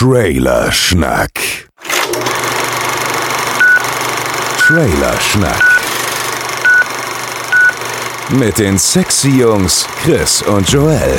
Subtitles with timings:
[0.00, 1.68] Trailer Schnack.
[4.56, 5.62] Trailer Schnack.
[8.30, 11.18] Mit den sexy Jungs Chris und Joel.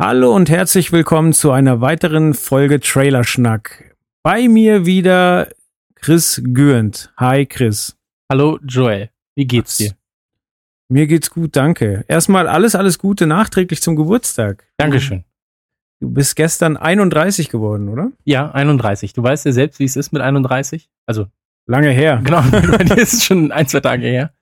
[0.00, 3.94] Hallo und herzlich willkommen zu einer weiteren Folge Trailer Schnack.
[4.24, 5.50] Bei mir wieder
[5.94, 7.12] Chris Gürnt.
[7.16, 7.96] Hi Chris.
[8.28, 9.10] Hallo Joel.
[9.36, 9.92] Wie geht's dir?
[10.88, 12.04] Mir geht's gut, danke.
[12.08, 14.64] Erstmal alles, alles Gute nachträglich zum Geburtstag.
[14.78, 15.22] Dankeschön.
[16.00, 18.12] Du bist gestern 31 geworden, oder?
[18.24, 19.14] Ja, 31.
[19.14, 20.90] Du weißt ja selbst, wie es ist mit 31.
[21.06, 21.26] Also
[21.66, 22.20] lange her.
[22.24, 24.32] Genau, dir ist schon ein, zwei Tage her.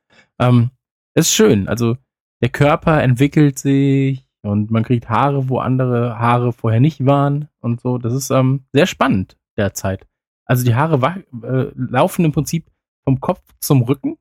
[0.41, 0.71] Ähm,
[1.15, 1.69] ist schön.
[1.69, 1.97] Also
[2.43, 7.81] der Körper entwickelt sich und man kriegt Haare, wo andere Haare vorher nicht waren und
[7.81, 7.99] so.
[7.99, 10.07] Das ist ähm, sehr spannend derzeit.
[10.45, 12.67] Also die Haare äh, laufen im Prinzip
[13.05, 14.19] vom Kopf zum Rücken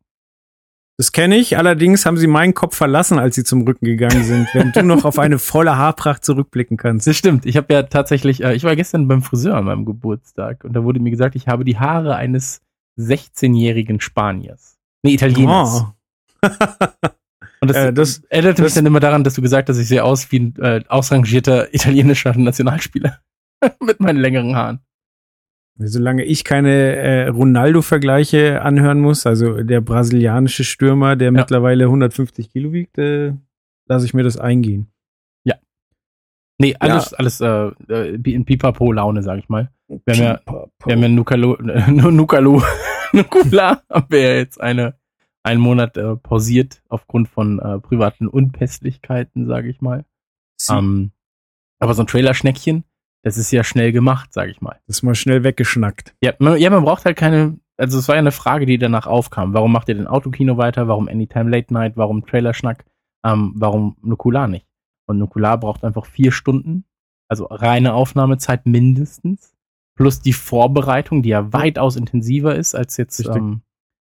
[1.03, 4.47] das kenne ich, allerdings haben sie meinen Kopf verlassen, als sie zum Rücken gegangen sind,
[4.53, 7.07] während du noch auf eine volle Haarpracht zurückblicken kannst.
[7.07, 7.45] Das stimmt.
[7.45, 10.85] Ich habe ja tatsächlich, äh, ich war gestern beim Friseur an meinem Geburtstag und da
[10.85, 12.61] wurde mir gesagt, ich habe die Haare eines
[12.97, 14.77] 16-jährigen Spaniers.
[15.03, 15.83] Nee, Italieners.
[16.41, 16.47] Oh.
[17.59, 19.89] und das, äh, das erinnerte das, mich dann immer daran, dass du gesagt hast, ich
[19.89, 23.19] sehe aus wie ein äh, ausrangierter italienischer Nationalspieler
[23.81, 24.79] mit meinen längeren Haaren.
[25.77, 31.31] Solange ich keine äh, Ronaldo-Vergleiche anhören muss, also der brasilianische Stürmer, der ja.
[31.31, 33.33] mittlerweile 150 Kilo wiegt, äh,
[33.87, 34.91] lasse ich mir das eingehen.
[35.43, 35.55] Ja.
[36.59, 37.17] Nee, alles, ja.
[37.17, 39.71] alles äh, äh in Pipapo-Laune, sag ich mal.
[39.87, 40.39] Wir haben ja,
[40.85, 41.57] wir haben ja Nukalo,
[41.89, 42.61] Nukalo,
[43.13, 44.95] Nukula haben wir ja jetzt eine,
[45.41, 50.05] einen Monat äh, pausiert aufgrund von äh, privaten Unpässlichkeiten, sage ich mal.
[50.69, 51.11] Ähm,
[51.79, 52.83] aber so ein Trailer-Schneckchen,
[53.23, 54.79] das ist ja schnell gemacht, sag ich mal.
[54.85, 56.13] Das ist mal schnell weggeschnackt.
[56.21, 59.07] Ja man, ja, man braucht halt keine, also es war ja eine Frage, die danach
[59.07, 59.53] aufkam.
[59.53, 60.87] Warum macht ihr den Autokino weiter?
[60.87, 61.93] Warum Anytime Late Night?
[61.95, 62.85] Warum Trailerschnack?
[63.25, 64.67] Ähm, warum Nukular nicht?
[65.07, 66.85] Und Nukular braucht einfach vier Stunden,
[67.29, 69.55] also reine Aufnahmezeit mindestens,
[69.95, 73.61] plus die Vorbereitung, die ja weitaus intensiver ist als jetzt ähm,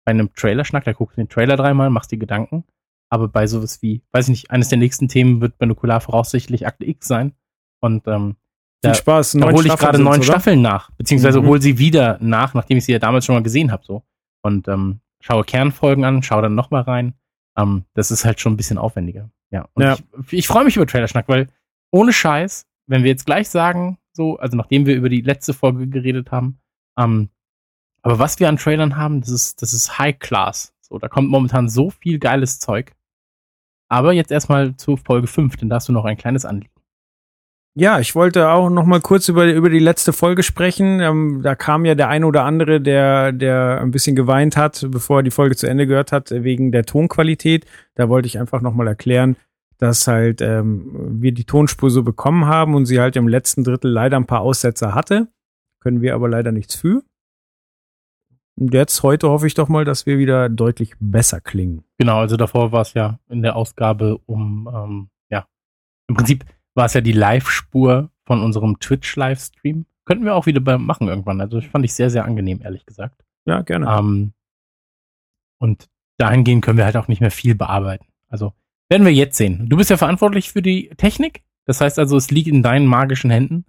[0.04, 0.84] bei einem Trailerschnack.
[0.84, 2.64] Da guckst du den Trailer dreimal, machst die Gedanken.
[3.10, 6.66] Aber bei sowas wie, weiß ich nicht, eines der nächsten Themen wird bei Nukular voraussichtlich
[6.66, 7.34] Akte X sein.
[7.80, 8.36] Und ähm,
[8.82, 9.32] viel Spaß.
[9.32, 10.24] Da hole ich gerade neun oder?
[10.24, 11.46] Staffeln nach, beziehungsweise mhm.
[11.46, 13.84] hole sie wieder nach, nachdem ich sie ja damals schon mal gesehen habe.
[13.84, 14.02] So.
[14.42, 17.14] Und ähm, schaue Kernfolgen an, schaue dann nochmal rein.
[17.56, 19.30] Ähm, das ist halt schon ein bisschen aufwendiger.
[19.50, 19.68] Ja.
[19.74, 19.96] Und ja.
[20.26, 21.48] ich, ich freue mich über Trailerschnack, weil
[21.90, 25.86] ohne Scheiß, wenn wir jetzt gleich sagen, so, also nachdem wir über die letzte Folge
[25.86, 26.58] geredet haben,
[26.98, 27.28] ähm,
[28.02, 30.74] aber was wir an Trailern haben, das ist, das ist High Class.
[30.80, 32.92] So, da kommt momentan so viel geiles Zeug.
[33.88, 36.71] Aber jetzt erstmal zu Folge 5, denn da hast du noch ein kleines Anliegen.
[37.74, 41.00] Ja, ich wollte auch noch mal kurz über, über die letzte Folge sprechen.
[41.00, 45.20] Ähm, da kam ja der eine oder andere, der, der ein bisschen geweint hat, bevor
[45.20, 47.64] er die Folge zu Ende gehört hat, wegen der Tonqualität.
[47.94, 49.36] Da wollte ich einfach noch mal erklären,
[49.78, 53.90] dass halt ähm, wir die Tonspur so bekommen haben und sie halt im letzten Drittel
[53.90, 55.28] leider ein paar Aussetzer hatte.
[55.80, 57.02] Können wir aber leider nichts für.
[58.60, 61.84] Und jetzt, heute hoffe ich doch mal, dass wir wieder deutlich besser klingen.
[61.98, 65.46] Genau, also davor war es ja in der Ausgabe um, ähm, ja,
[66.06, 66.44] im Prinzip
[66.74, 69.86] war es ja die Live-Spur von unserem Twitch-Livestream.
[70.04, 71.40] Könnten wir auch wieder machen irgendwann.
[71.40, 73.24] Also das fand ich sehr, sehr angenehm, ehrlich gesagt.
[73.44, 73.86] Ja, gerne.
[73.86, 74.32] Ähm,
[75.58, 75.88] und
[76.18, 78.06] dahingehend können wir halt auch nicht mehr viel bearbeiten.
[78.28, 78.52] Also
[78.88, 79.68] werden wir jetzt sehen.
[79.68, 81.42] Du bist ja verantwortlich für die Technik.
[81.64, 83.64] Das heißt also, es liegt in deinen magischen Händen.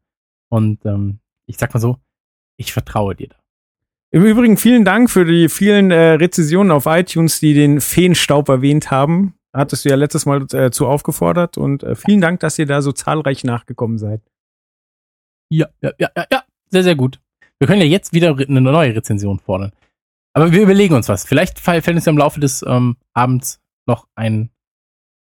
[0.50, 1.98] Und ähm, ich sag mal so,
[2.58, 3.36] ich vertraue dir da.
[4.12, 8.92] Im Übrigen vielen Dank für die vielen äh, Rezensionen auf iTunes, die den Feenstaub erwähnt
[8.92, 12.66] haben hattest du ja letztes Mal äh, zu aufgefordert und äh, vielen Dank, dass ihr
[12.66, 14.22] da so zahlreich nachgekommen seid.
[15.50, 17.20] Ja, ja, ja, ja, sehr, sehr gut.
[17.60, 19.72] Wir können ja jetzt wieder eine neue Rezension fordern.
[20.34, 21.26] Aber wir überlegen uns was.
[21.26, 24.50] Vielleicht fällt uns ja im Laufe des ähm, Abends noch ein,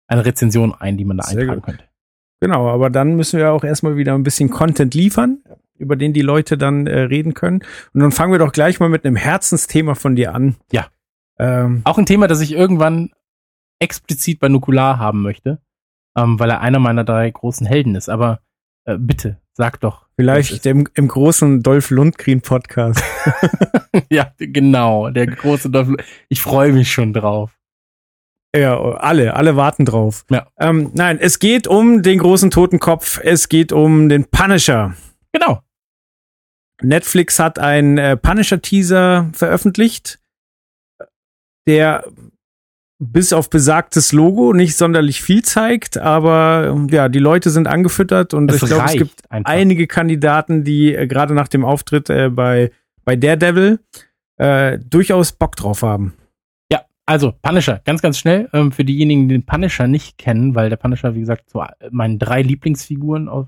[0.07, 1.65] eine Rezension ein, die man da sehr eintragen gut.
[1.65, 1.83] könnte.
[2.41, 5.43] Genau, aber dann müssen wir auch erstmal wieder ein bisschen Content liefern,
[5.77, 7.63] über den die Leute dann äh, reden können.
[7.93, 10.55] Und dann fangen wir doch gleich mal mit einem Herzensthema von dir an.
[10.71, 10.87] Ja.
[11.39, 13.11] Ähm, auch ein Thema, das ich irgendwann
[13.83, 15.61] explizit bei Nukular haben möchte,
[16.17, 18.09] ähm, weil er einer meiner drei großen Helden ist.
[18.09, 18.39] Aber
[18.85, 20.07] äh, bitte, sag doch.
[20.15, 23.03] Vielleicht im, im großen Dolph Lundgren Podcast.
[24.09, 25.89] ja, genau, der große Dolph.
[26.29, 27.57] Ich freue mich schon drauf.
[28.55, 30.25] Ja, alle, alle warten drauf.
[30.29, 30.47] Ja.
[30.59, 33.19] Ähm, nein, es geht um den großen Totenkopf.
[33.23, 34.93] Es geht um den Punisher.
[35.31, 35.63] Genau.
[36.81, 40.19] Netflix hat einen äh, Punisher-Teaser veröffentlicht,
[41.67, 42.05] der
[42.99, 48.49] bis auf besagtes Logo nicht sonderlich viel zeigt, aber ja, die Leute sind angefüttert und
[48.51, 49.51] es ich glaube, es gibt einfach.
[49.51, 52.71] einige Kandidaten, die äh, gerade nach dem Auftritt äh, bei,
[53.03, 53.79] bei Daredevil
[54.37, 56.13] äh, durchaus Bock drauf haben.
[56.71, 58.49] Ja, also Punisher, ganz, ganz schnell.
[58.53, 61.61] Ähm, für diejenigen, die den Punisher nicht kennen, weil der Punisher, wie gesagt, zu
[61.91, 63.47] meinen drei Lieblingsfiguren aus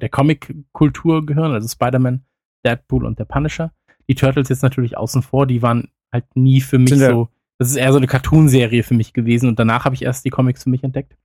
[0.00, 2.24] der Comic-Kultur gehören, also Spider-Man,
[2.64, 3.72] Deadpool und der Punisher.
[4.08, 7.28] Die Turtles jetzt natürlich außen vor, die waren halt nie für mich so.
[7.58, 10.30] Das ist eher so eine Cartoon-Serie für mich gewesen und danach habe ich erst die
[10.30, 11.16] Comics für mich entdeckt.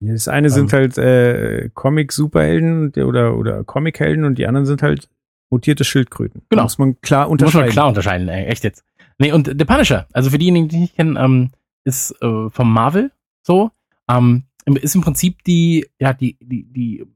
[0.00, 0.78] Das eine sind ähm.
[0.78, 5.08] halt äh, Comic-Superhelden oder, oder Comic-Helden und die anderen sind halt
[5.50, 6.42] mutierte Schildkröten.
[6.50, 6.64] Genau.
[6.64, 7.60] Muss man klar unterscheiden.
[7.60, 8.84] Muss man klar unterscheiden, ey, echt jetzt.
[9.18, 11.50] Nee, und The Punisher, also für diejenigen, die ich nicht kennen, ähm,
[11.84, 13.10] ist äh, vom Marvel
[13.42, 13.70] so.
[14.08, 17.06] Ähm, ist im Prinzip die, ja, die, die, die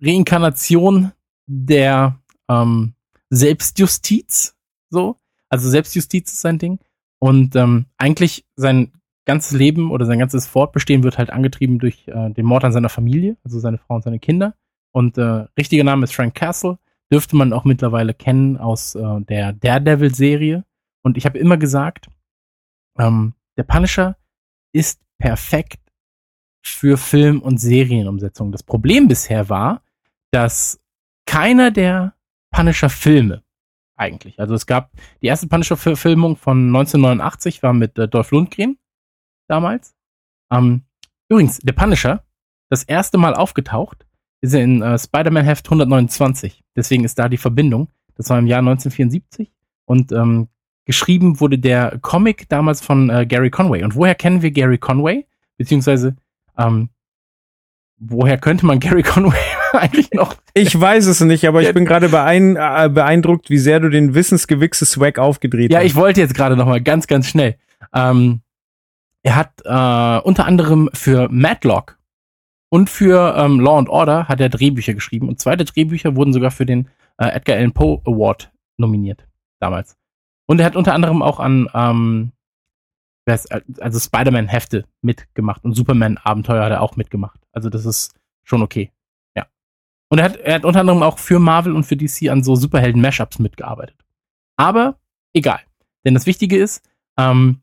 [0.00, 1.12] Reinkarnation
[1.46, 2.18] der
[2.48, 2.94] ähm,
[3.30, 4.54] Selbstjustiz,
[4.90, 5.16] so.
[5.48, 6.78] Also Selbstjustiz ist sein Ding.
[7.20, 8.92] Und ähm, eigentlich sein
[9.26, 12.88] ganzes Leben oder sein ganzes Fortbestehen wird halt angetrieben durch äh, den Mord an seiner
[12.88, 14.54] Familie, also seine Frau und seine Kinder.
[14.92, 16.78] Und äh, richtiger Name ist Frank Castle.
[17.12, 20.64] Dürfte man auch mittlerweile kennen aus äh, der Daredevil-Serie.
[21.02, 22.08] Und ich habe immer gesagt,
[22.98, 24.16] ähm, der Punisher
[24.72, 25.80] ist perfekt
[26.62, 28.52] für Film- und Serienumsetzung.
[28.52, 29.82] Das Problem bisher war,
[30.30, 30.80] dass
[31.26, 32.14] keiner der
[32.50, 33.42] Punisher-Filme
[34.00, 34.90] eigentlich, also es gab
[35.22, 38.78] die erste Punisher-Verfilmung von 1989 war mit äh, Dolph Lundgren
[39.46, 39.94] damals.
[40.50, 40.82] Ähm,
[41.28, 42.24] übrigens, der Punisher,
[42.70, 44.06] das erste Mal aufgetaucht,
[44.40, 46.64] ist in äh, Spider-Man Heft 129.
[46.74, 47.88] Deswegen ist da die Verbindung.
[48.14, 49.52] Das war im Jahr 1974
[49.84, 50.48] und ähm,
[50.86, 53.84] geschrieben wurde der Comic damals von äh, Gary Conway.
[53.84, 55.26] Und woher kennen wir Gary Conway?
[55.56, 56.16] Beziehungsweise
[56.56, 56.88] ähm,
[58.00, 59.36] woher könnte man Gary Conway
[59.72, 60.34] eigentlich noch?
[60.54, 64.14] Ich weiß es nicht, aber ich bin gerade beein äh, beeindruckt, wie sehr du den
[64.14, 65.84] Wissensgewichse Swag aufgedreht ja, hast.
[65.84, 67.56] Ja, ich wollte jetzt gerade noch mal ganz, ganz schnell.
[67.94, 68.40] Ähm,
[69.22, 71.98] er hat äh, unter anderem für Madlock
[72.70, 76.50] und für ähm, Law and Order hat er Drehbücher geschrieben und zweite Drehbücher wurden sogar
[76.50, 76.88] für den
[77.18, 79.26] äh, Edgar Allan Poe Award nominiert
[79.60, 79.96] damals.
[80.46, 82.32] Und er hat unter anderem auch an ähm,
[83.78, 87.39] also Spider-Man-Hefte mitgemacht und Superman-Abenteuer hat er auch mitgemacht.
[87.52, 88.92] Also das ist schon okay.
[89.36, 89.46] Ja.
[90.08, 92.56] Und er hat, er hat unter anderem auch für Marvel und für DC an so
[92.56, 93.96] Superhelden-Mashups mitgearbeitet.
[94.56, 94.98] Aber
[95.32, 95.60] egal.
[96.04, 96.82] Denn das Wichtige ist,
[97.18, 97.60] ähm,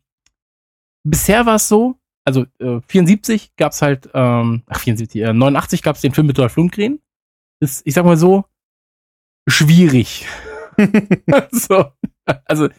[1.04, 1.96] bisher war es so,
[2.26, 6.56] also äh, 74 gab's halt, ähm, ach 74, äh, 89 gab's den Film mit Dolph
[6.56, 7.00] Lundgren.
[7.60, 8.46] Ist, ich sag mal so,
[9.48, 10.28] schwierig.
[11.52, 11.92] so,
[12.46, 12.70] also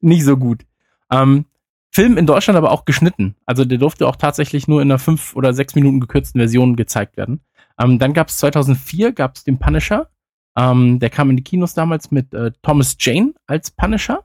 [0.00, 0.64] nicht so gut.
[1.10, 1.46] Ähm,
[1.94, 3.36] Film in Deutschland aber auch geschnitten.
[3.46, 7.16] Also der durfte auch tatsächlich nur in einer fünf oder sechs Minuten gekürzten Version gezeigt
[7.16, 7.40] werden.
[7.78, 10.10] Ähm, dann gab's 2004 gab's den Punisher.
[10.56, 14.24] Ähm, der kam in die Kinos damals mit äh, Thomas Jane als Punisher.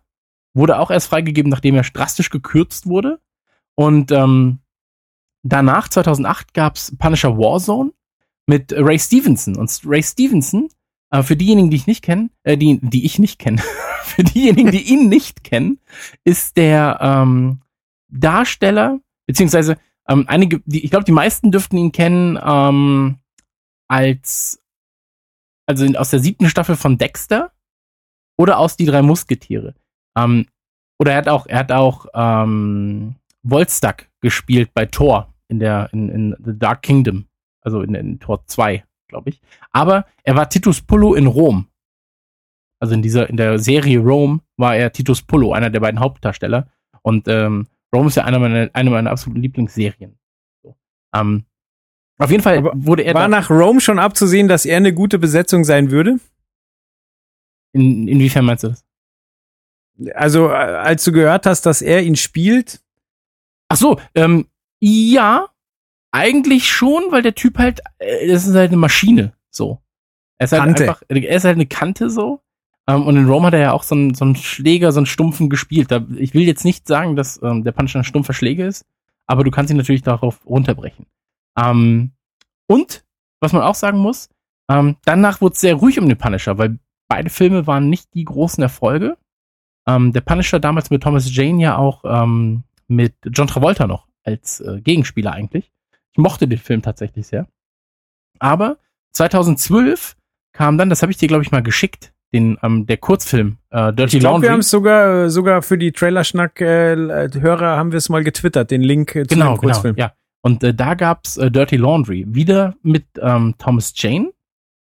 [0.55, 3.19] Wurde auch erst freigegeben, nachdem er drastisch gekürzt wurde.
[3.75, 4.59] Und ähm,
[5.43, 7.91] danach, 2008, gab's Punisher Warzone
[8.47, 9.55] mit Ray Stevenson.
[9.55, 10.69] Und Ray Stevenson,
[11.11, 13.61] äh, für diejenigen, die ich nicht kenne, äh, die, die ich nicht kenne,
[14.03, 15.79] für diejenigen, die ihn nicht kennen,
[16.23, 17.61] ist der ähm,
[18.07, 19.77] Darsteller, beziehungsweise
[20.07, 23.17] ähm, einige, die, ich glaube, die meisten dürften ihn kennen ähm,
[23.87, 24.61] als,
[25.65, 27.51] also aus der siebten Staffel von Dexter
[28.37, 29.75] oder aus Die drei Musketiere.
[30.17, 30.47] Ähm,
[30.97, 36.09] oder er hat auch, er hat auch ähm, Volstagg gespielt bei Thor in der in,
[36.09, 37.25] in The Dark Kingdom,
[37.61, 39.41] also in, in Tor 2, glaube ich.
[39.71, 41.67] Aber er war Titus Pullo in Rom.
[42.79, 46.71] Also in dieser in der Serie Rome war er Titus Pullo, einer der beiden Hauptdarsteller.
[47.01, 50.17] Und ähm, Rome ist ja einer meiner, eine meiner absoluten Lieblingsserien.
[50.63, 50.77] So.
[51.13, 51.43] Ähm,
[52.17, 53.13] auf jeden Fall Aber wurde er.
[53.13, 56.19] War nach Rome schon abzusehen, dass er eine gute Besetzung sein würde?
[57.73, 58.85] In, inwiefern meinst du das?
[60.15, 62.81] Also, äh, als du gehört hast, dass er ihn spielt,
[63.69, 64.47] Ach so, ähm,
[64.81, 65.47] ja,
[66.11, 69.79] eigentlich schon, weil der Typ halt, äh, das ist halt eine Maschine, so.
[70.37, 70.83] Er ist halt Kante.
[70.83, 72.41] einfach, er ist halt eine Kante so.
[72.87, 75.05] Ähm, und in Rome hat er ja auch so einen, so einen Schläger, so einen
[75.05, 75.89] Stumpfen gespielt.
[76.17, 78.85] Ich will jetzt nicht sagen, dass ähm, der Punisher ein stumpfer Schläger ist,
[79.27, 81.05] aber du kannst ihn natürlich darauf runterbrechen.
[81.57, 82.11] Ähm,
[82.67, 83.03] und,
[83.41, 84.29] was man auch sagen muss,
[84.67, 88.61] danach wurde es sehr ruhig um den Punisher, weil beide Filme waren nicht die großen
[88.61, 89.17] Erfolge.
[89.87, 92.03] Der Punisher damals mit Thomas Jane ja auch
[92.87, 95.71] mit John Travolta noch als äh, Gegenspieler eigentlich.
[96.13, 97.47] Ich mochte den Film tatsächlich sehr.
[98.39, 98.77] Aber
[99.13, 100.15] 2012
[100.53, 103.93] kam dann, das habe ich dir glaube ich mal geschickt, den ähm, der Kurzfilm äh,
[103.93, 104.47] Dirty ich glaub, Laundry.
[104.47, 108.71] Wir haben es sogar sogar für die Trailerschnack äh, Hörer haben wir es mal getwittert,
[108.71, 109.95] den Link äh, zu genau, dem Kurzfilm.
[109.95, 110.13] Genau, ja.
[110.41, 114.31] Und äh, da gab's äh, Dirty Laundry wieder mit ähm, Thomas Jane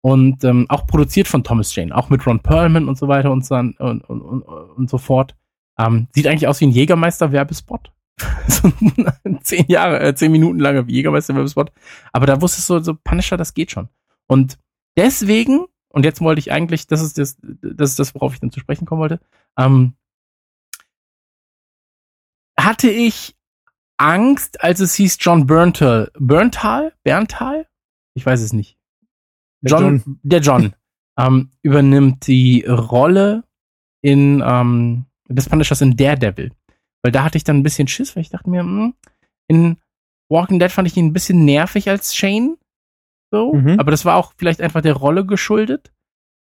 [0.02, 3.46] und ähm, auch produziert von Thomas Jane, auch mit Ron Perlman und so weiter und
[3.46, 5.36] so, und, und, und, und so fort.
[5.78, 7.92] Ähm, sieht eigentlich aus wie ein Jägermeister-Werbespot.
[8.48, 8.72] So
[9.42, 11.72] zehn Jahre, äh, zehn Minuten langer Jägermeister-Werbespot.
[12.14, 13.90] Aber da wusstest du so, Punisher, das geht schon.
[14.28, 14.58] Und
[14.98, 18.52] deswegen, und jetzt wollte ich eigentlich, das ist das, das ist das, worauf ich dann
[18.52, 19.20] zu sprechen kommen wollte,
[19.58, 19.96] ähm,
[22.58, 23.36] hatte ich
[23.98, 26.12] Angst, als es hieß John Berntal.
[26.18, 26.94] Berntal?
[27.04, 27.68] Berntal?
[28.14, 28.78] Ich weiß es nicht.
[29.62, 30.76] John, der John, der John
[31.18, 33.44] ähm, übernimmt die Rolle
[34.02, 36.52] in ähm, des Punishers in Daredevil.
[37.06, 38.94] Weil da hatte ich dann ein bisschen Schiss, weil ich dachte mir, mh, hm,
[39.48, 39.78] in
[40.28, 42.58] Walking Dead fand ich ihn ein bisschen nervig als Shane.
[43.30, 43.80] So, mhm.
[43.80, 45.94] aber das war auch vielleicht einfach der Rolle geschuldet.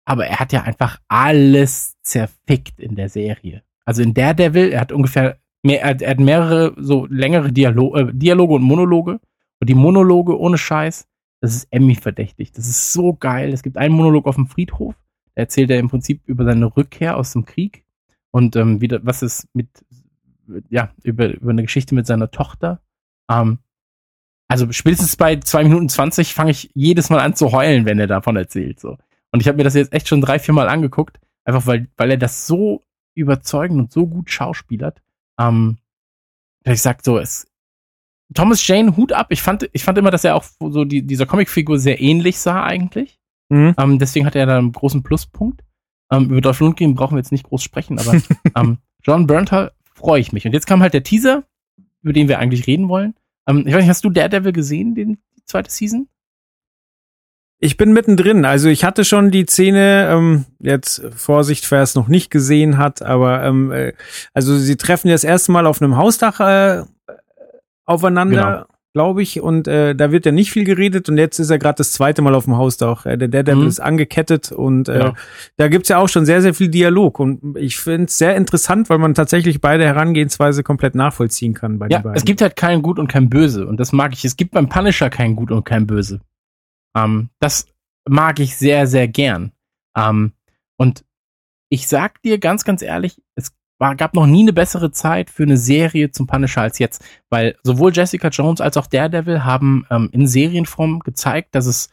[0.05, 3.61] Aber er hat ja einfach alles zerfickt in der Serie.
[3.85, 8.55] Also in Daredevil, er hat ungefähr mehr, er, hat mehrere so längere Dialo äh, Dialoge
[8.55, 9.19] und Monologe.
[9.59, 11.07] Und die Monologe ohne Scheiß,
[11.41, 12.53] das ist Emmy verdächtig.
[12.53, 13.53] Das ist so geil.
[13.53, 14.95] Es gibt einen Monolog auf dem Friedhof.
[15.35, 17.85] Da erzählt er im Prinzip über seine Rückkehr aus dem Krieg
[18.35, 19.69] und ähm, wieder, was ist mit,
[20.69, 22.81] ja, über, über eine Geschichte mit seiner Tochter.
[23.29, 23.59] Ähm,
[24.47, 28.07] also spätestens bei zwei Minuten zwanzig fange ich jedes Mal an zu heulen, wenn er
[28.07, 28.79] davon erzählt.
[28.79, 28.97] So.
[29.31, 32.11] Und ich habe mir das jetzt echt schon drei, vier Mal angeguckt, einfach weil, weil
[32.11, 32.83] er das so
[33.15, 35.01] überzeugend und so gut schauspielert.
[35.39, 35.77] Ähm,
[36.63, 37.47] ich sag so, es,
[38.33, 39.27] Thomas Jane, Hut ab.
[39.29, 42.63] Ich fand, ich fand immer, dass er auch so die, dieser Comicfigur sehr ähnlich sah
[42.63, 43.19] eigentlich.
[43.49, 43.75] Mhm.
[43.77, 45.63] Ähm, deswegen hat er da einen großen Pluspunkt.
[46.11, 48.19] Ähm, über Dolph Lundgren brauchen wir jetzt nicht groß sprechen, aber
[48.55, 50.45] ähm, John Berntal freue ich mich.
[50.45, 51.43] Und jetzt kam halt der Teaser,
[52.03, 53.15] über den wir eigentlich reden wollen.
[53.47, 56.07] Ähm, ich weiß nicht, hast du Daredevil gesehen, den die zweite Season?
[57.57, 58.45] Ich bin mittendrin.
[58.45, 63.01] Also ich hatte schon die Szene, ähm, jetzt Vorsicht, wer es noch nicht gesehen hat,
[63.01, 63.93] aber ähm, äh,
[64.33, 66.83] also sie treffen das erste Mal auf einem Hausdach äh,
[67.85, 68.67] aufeinander.
[68.95, 71.75] Glaube ich, und äh, da wird ja nicht viel geredet und jetzt ist er gerade
[71.75, 73.05] das zweite Mal auf dem Hausdach.
[73.05, 73.67] Äh, der Daredevil mhm.
[73.67, 75.13] ist angekettet und äh, ja.
[75.57, 78.89] da gibt's ja auch schon sehr, sehr viel Dialog und ich finde es sehr interessant,
[78.89, 82.15] weil man tatsächlich beide Herangehensweise komplett nachvollziehen kann bei ja, den beiden.
[82.15, 84.23] Es gibt halt kein Gut und kein Böse und das mag ich.
[84.23, 86.21] Es gibt beim Punisher kein Gut und kein Böse.
[86.95, 87.67] Ähm, das
[88.07, 89.51] mag ich sehr, sehr gern.
[89.97, 90.31] Ähm,
[90.77, 91.03] und
[91.67, 95.43] ich sag dir ganz, ganz ehrlich, es war, gab noch nie eine bessere Zeit für
[95.43, 100.09] eine Serie zum Punisher als jetzt, weil sowohl Jessica Jones als auch Daredevil haben ähm,
[100.11, 101.89] in Serienform gezeigt, dass es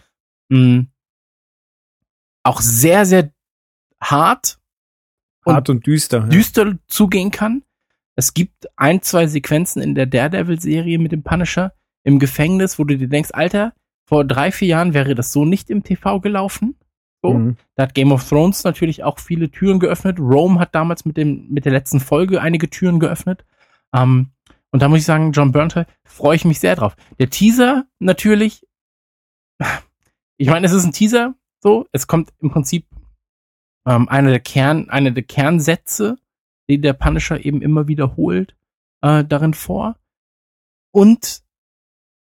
[0.49, 0.89] mh, hm,
[2.45, 3.33] auch sehr, sehr
[4.01, 4.59] hart,
[5.47, 6.75] hart und, und düster, düster ja.
[6.87, 7.63] zugehen kann.
[8.15, 11.73] Es gibt ein, zwei Sequenzen in der Daredevil-Serie mit dem Punisher
[12.05, 13.75] im Gefängnis, wo du dir denkst, Alter,
[14.05, 16.77] vor drei, vier Jahren wäre das so nicht im TV gelaufen.
[17.23, 17.35] So.
[17.35, 17.57] Mhm.
[17.77, 20.19] Da hat Game of Thrones natürlich auch viele Türen geöffnet.
[20.19, 23.45] Rome hat damals mit dem, mit der letzten Folge einige Türen geöffnet.
[23.95, 24.33] Ähm,
[24.71, 26.97] und da muss ich sagen, John Burntal, freue ich mich sehr drauf.
[27.19, 28.67] Der Teaser natürlich,
[30.37, 32.87] ich meine, es ist ein Teaser, so, es kommt im Prinzip
[33.87, 36.19] ähm, eine der Kern, eine der Kernsätze,
[36.69, 38.57] die der Punisher eben immer wiederholt,
[39.03, 39.97] äh, darin vor.
[40.91, 41.43] Und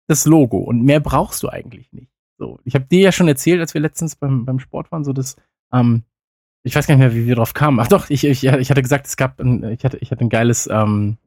[0.08, 0.58] das Logo.
[0.58, 2.12] Und mehr brauchst du eigentlich nicht.
[2.40, 5.12] So, ich habe dir ja schon erzählt, als wir letztens beim, beim Sport waren, so
[5.12, 5.36] dass,
[5.74, 6.04] ähm,
[6.64, 7.82] ich weiß gar nicht mehr, wie wir drauf kamen.
[7.82, 10.30] Ach doch, ich, ich, ich hatte gesagt, es gab ein, ich hatte, ich hatte ein
[10.30, 11.18] geiles ähm,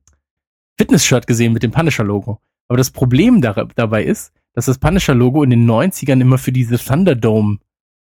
[0.78, 2.40] Fitness-Shirt gesehen mit dem Punisher-Logo.
[2.68, 6.78] Aber das Problem da, dabei ist, dass das Punisher-Logo in den 90ern immer für diese
[6.78, 7.58] Thunderdome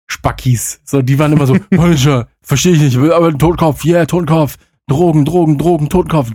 [0.09, 5.27] Spackis, so, die waren immer so, Punisher, verstehe ich nicht, aber Totenkopf, yeah, Totenkopf, Drogen,
[5.27, 6.31] Drogen, Drogen, Totenkopf.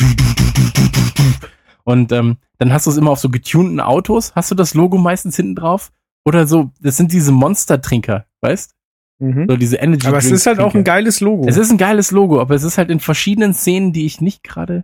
[1.86, 5.00] Und ähm, dann hast du es immer auf so getunten Autos, hast du das Logo
[5.00, 5.92] meistens hinten drauf
[6.26, 8.76] oder so, das sind diese Monster-Trinker, weißt?
[9.20, 9.46] Mhm.
[9.48, 11.48] So diese Energy Aber es ist halt auch ein geiles Logo.
[11.48, 14.44] Es ist ein geiles Logo, aber es ist halt in verschiedenen Szenen, die ich nicht
[14.44, 14.84] gerade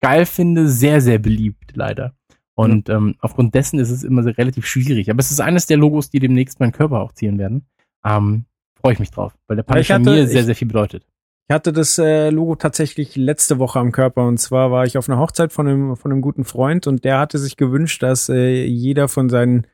[0.00, 2.14] geil finde, sehr, sehr beliebt, leider.
[2.54, 2.94] Und mhm.
[2.94, 5.10] ähm, aufgrund dessen ist es immer relativ schwierig.
[5.10, 7.66] Aber es ist eines der Logos, die demnächst meinen Körper auch ziehen werden.
[8.04, 8.44] Ähm,
[8.80, 11.06] Freue ich mich drauf, weil der Punisher hatte, mir sehr, ich, sehr viel bedeutet.
[11.48, 15.08] Ich hatte das äh, Logo tatsächlich letzte Woche am Körper und zwar war ich auf
[15.08, 18.64] einer Hochzeit von einem, von einem guten Freund und der hatte sich gewünscht, dass äh,
[18.64, 19.66] jeder von seinen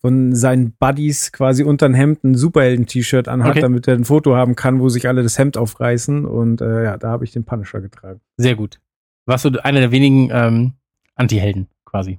[0.00, 3.60] von seinen Buddies quasi unter ein Hemd ein Superhelden-T-Shirt anhat, okay.
[3.60, 6.24] damit er ein Foto haben kann, wo sich alle das Hemd aufreißen.
[6.24, 8.20] Und äh, ja, da habe ich den Punisher getragen.
[8.38, 8.80] Sehr gut.
[9.26, 10.72] Warst du einer der wenigen ähm,
[11.16, 12.18] Anti-Helden quasi?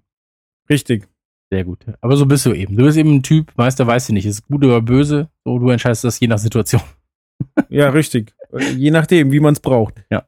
[0.70, 1.08] Richtig.
[1.50, 1.86] Sehr gut.
[2.00, 2.78] Aber so bist du eben.
[2.78, 5.30] Du bist eben ein Typ, Meister weißt du nicht, ist gut oder böse.
[5.44, 6.82] So, du entscheidest das je nach Situation.
[7.70, 8.34] ja, richtig.
[8.78, 10.06] Je nachdem, wie man es braucht.
[10.10, 10.26] Ja.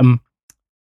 [0.00, 0.20] Ähm,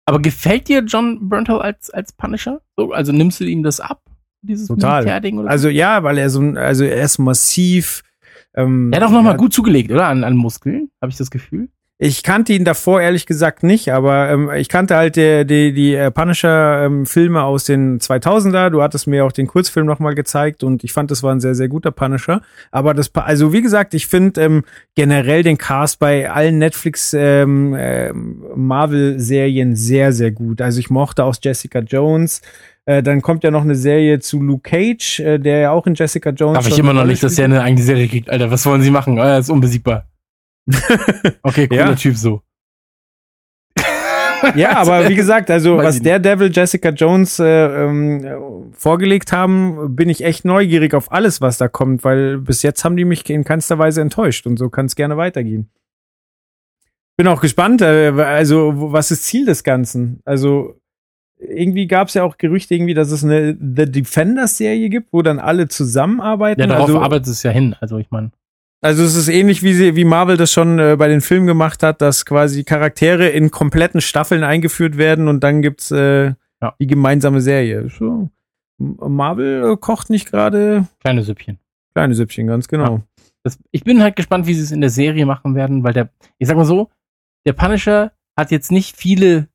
[0.07, 2.63] aber gefällt dir John Berntal als, als Punisher?
[2.77, 4.03] So, also nimmst du ihm das ab?
[4.43, 5.03] Dieses Total.
[5.03, 8.03] Militärding oder Also ja, weil er so also er ist massiv.
[8.55, 10.07] Ähm, er hat auch nochmal gut zugelegt, oder?
[10.09, 11.69] An, an Muskeln, habe ich das Gefühl.
[11.99, 15.95] Ich kannte ihn davor ehrlich gesagt nicht, aber ähm, ich kannte halt die, die, die
[15.95, 18.69] äh, Punisher-Filme ähm, aus den 2000er.
[18.69, 21.55] Du hattest mir auch den Kurzfilm nochmal gezeigt und ich fand, das war ein sehr,
[21.55, 22.43] sehr guter Punisher.
[22.71, 27.73] Aber das, also wie gesagt, ich finde ähm, generell den Cast bei allen Netflix ähm,
[27.73, 30.61] äh, Marvel-Serien sehr, sehr gut.
[30.61, 32.43] Also ich mochte auch Jessica Jones.
[32.85, 35.95] Äh, dann kommt ja noch eine Serie zu Luke Cage, äh, der ja auch in
[35.95, 36.59] Jessica Jones.
[36.59, 38.51] Darf ich immer noch nicht, dass er eine eigene Serie kriegt, Alter.
[38.51, 39.17] Was wollen sie machen?
[39.17, 40.05] Er ist unbesiegbar.
[41.43, 41.95] Okay, cooler ja.
[41.95, 42.43] Typ so.
[44.57, 47.45] ja, aber wie gesagt, also was der Devil Jessica Jones äh,
[47.85, 52.85] ähm, vorgelegt haben, bin ich echt neugierig auf alles, was da kommt, weil bis jetzt
[52.85, 55.71] haben die mich in keinster Weise enttäuscht und so kann es gerne weitergehen.
[57.17, 60.21] Bin auch gespannt, äh, also was ist Ziel des Ganzen?
[60.25, 60.79] Also
[61.39, 65.23] irgendwie gab es ja auch Gerüchte irgendwie, dass es eine The Defenders Serie gibt, wo
[65.23, 66.61] dann alle zusammenarbeiten.
[66.61, 67.75] Ja, darauf also, arbeitet es ja hin.
[67.81, 68.33] Also ich meine.
[68.83, 71.83] Also es ist ähnlich wie sie, wie Marvel das schon äh, bei den Filmen gemacht
[71.83, 76.75] hat, dass quasi Charaktere in kompletten Staffeln eingeführt werden und dann gibt's äh, ja.
[76.79, 77.89] die gemeinsame Serie.
[77.89, 78.31] So.
[78.79, 81.59] Marvel äh, kocht nicht gerade kleine Süppchen.
[81.95, 82.97] Kleine Süppchen, ganz genau.
[82.97, 83.03] Ja.
[83.43, 86.11] Das, ich bin halt gespannt, wie sie es in der Serie machen werden, weil der,
[86.39, 86.91] ich sag mal so,
[87.47, 89.49] der Punisher hat jetzt nicht viele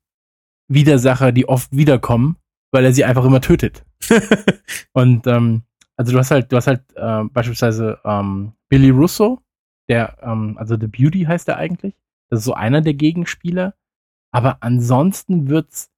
[0.67, 2.37] Widersacher, die oft wiederkommen,
[2.71, 3.83] weil er sie einfach immer tötet.
[4.93, 5.63] und ähm,
[6.01, 9.39] also du hast halt, du hast halt äh, beispielsweise ähm, Billy Russo,
[9.87, 11.93] der, ähm, also The Beauty heißt er eigentlich.
[12.29, 13.75] Das ist so einer der Gegenspieler.
[14.31, 15.91] Aber ansonsten wird's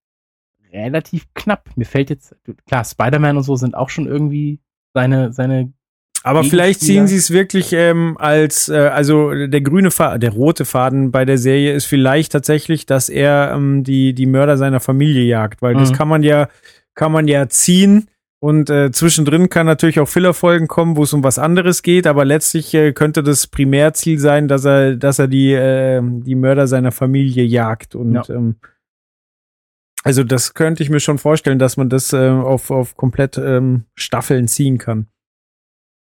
[0.73, 1.69] relativ knapp.
[1.75, 2.35] Mir fällt jetzt,
[2.67, 4.59] klar, Spider-Man und so sind auch schon irgendwie
[4.93, 5.71] seine, seine
[6.25, 10.63] aber vielleicht ziehen sie es wirklich ähm, als, äh, also der grüne Faden, der rote
[10.65, 15.23] Faden bei der Serie ist vielleicht tatsächlich, dass er ähm, die, die Mörder seiner Familie
[15.23, 15.79] jagt, weil mhm.
[15.79, 16.47] das kann man ja,
[16.95, 18.07] kann man ja ziehen.
[18.43, 22.25] Und äh, zwischendrin kann natürlich auch Fillerfolgen kommen, wo es um was anderes geht, aber
[22.25, 26.91] letztlich äh, könnte das Primärziel sein, dass er, dass er die, äh, die Mörder seiner
[26.91, 27.95] Familie jagt.
[27.95, 28.25] Und ja.
[28.27, 28.57] ähm,
[30.03, 33.85] also das könnte ich mir schon vorstellen, dass man das äh, auf, auf komplett ähm,
[33.95, 35.07] Staffeln ziehen kann.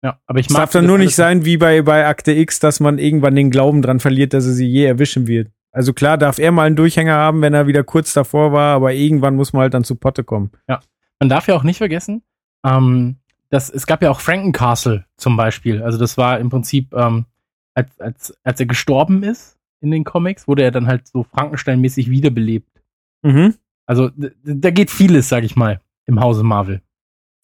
[0.05, 0.59] Ja, aber ich mag.
[0.59, 3.51] Es darf dann nur nicht sein wie bei, bei Akte X, dass man irgendwann den
[3.51, 5.51] Glauben dran verliert, dass er sie je erwischen wird.
[5.73, 8.93] Also klar darf er mal einen Durchhänger haben, wenn er wieder kurz davor war, aber
[8.93, 10.53] irgendwann muss man halt dann zu Potte kommen.
[10.69, 10.79] Ja.
[11.21, 12.23] Man darf ja auch nicht vergessen,
[12.65, 13.17] ähm,
[13.51, 15.83] dass es gab ja auch Frankencastle zum Beispiel.
[15.83, 17.27] Also das war im Prinzip, ähm,
[17.75, 22.11] als, als, als er gestorben ist in den Comics, wurde er dann halt so Frankenstein-mäßig
[22.11, 22.83] wiederbelebt.
[23.23, 23.55] Mhm.
[23.87, 24.11] Also
[24.45, 26.83] da geht vieles, sag ich mal, im Hause Marvel.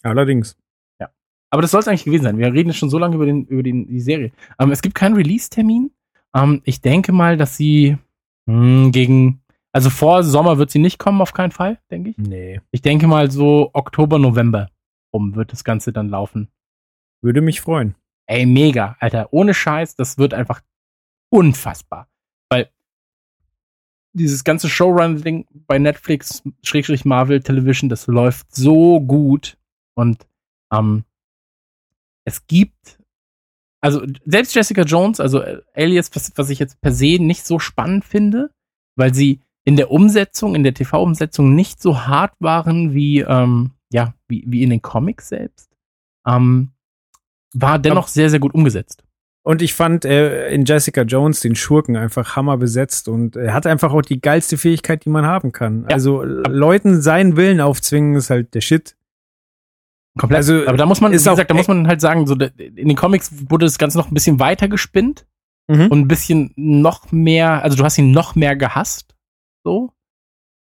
[0.03, 0.57] Allerdings.
[1.55, 2.37] Aber das soll es eigentlich gewesen sein.
[2.37, 4.33] Wir reden jetzt schon so lange über, den, über den, die Serie.
[4.59, 5.93] Ähm, es gibt keinen Release-Termin.
[6.35, 7.97] Ähm, ich denke mal, dass sie
[8.47, 9.41] mh, hm, gegen,
[9.75, 12.19] also vor Sommer wird sie nicht kommen, auf keinen Fall, denke ich.
[12.19, 12.61] Nee.
[12.71, 14.71] Ich denke mal so Oktober, November
[15.13, 16.49] rum wird das Ganze dann laufen.
[17.23, 17.95] Würde mich freuen.
[18.27, 19.33] Ey, mega, Alter.
[19.33, 20.61] Ohne Scheiß, das wird einfach
[21.31, 22.09] unfassbar.
[22.51, 22.71] Weil
[24.13, 29.57] dieses ganze Showrunning bei Netflix, Schrägstrich Marvel Television, das läuft so gut.
[29.95, 30.27] Und
[30.73, 31.05] ähm,
[32.25, 32.99] es gibt,
[33.81, 35.43] also selbst Jessica Jones, also
[35.75, 38.51] Alias, was, was ich jetzt per se nicht so spannend finde,
[38.97, 44.15] weil sie in der Umsetzung, in der TV-Umsetzung nicht so hart waren wie, ähm, ja,
[44.29, 45.71] wie, wie in den Comics selbst,
[46.27, 46.73] ähm,
[47.55, 49.05] war dennoch sehr, sehr gut umgesetzt.
[49.47, 53.67] Und ich fand äh, in Jessica Jones den Schurken einfach hammer besetzt und er hat
[53.67, 55.83] einfach auch die geilste Fähigkeit, die man haben kann.
[55.83, 55.89] Ja.
[55.91, 58.97] Also Leuten seinen Willen aufzwingen ist halt der Shit.
[60.19, 60.39] Komplett.
[60.39, 62.97] Also, aber da muss man, wie gesagt, da muss man halt sagen, so in den
[62.97, 65.27] Comics wurde das Ganze noch ein bisschen weiter gespinnt
[65.69, 65.89] mhm.
[65.89, 69.14] und ein bisschen noch mehr, also du hast ihn noch mehr gehasst,
[69.65, 69.93] so.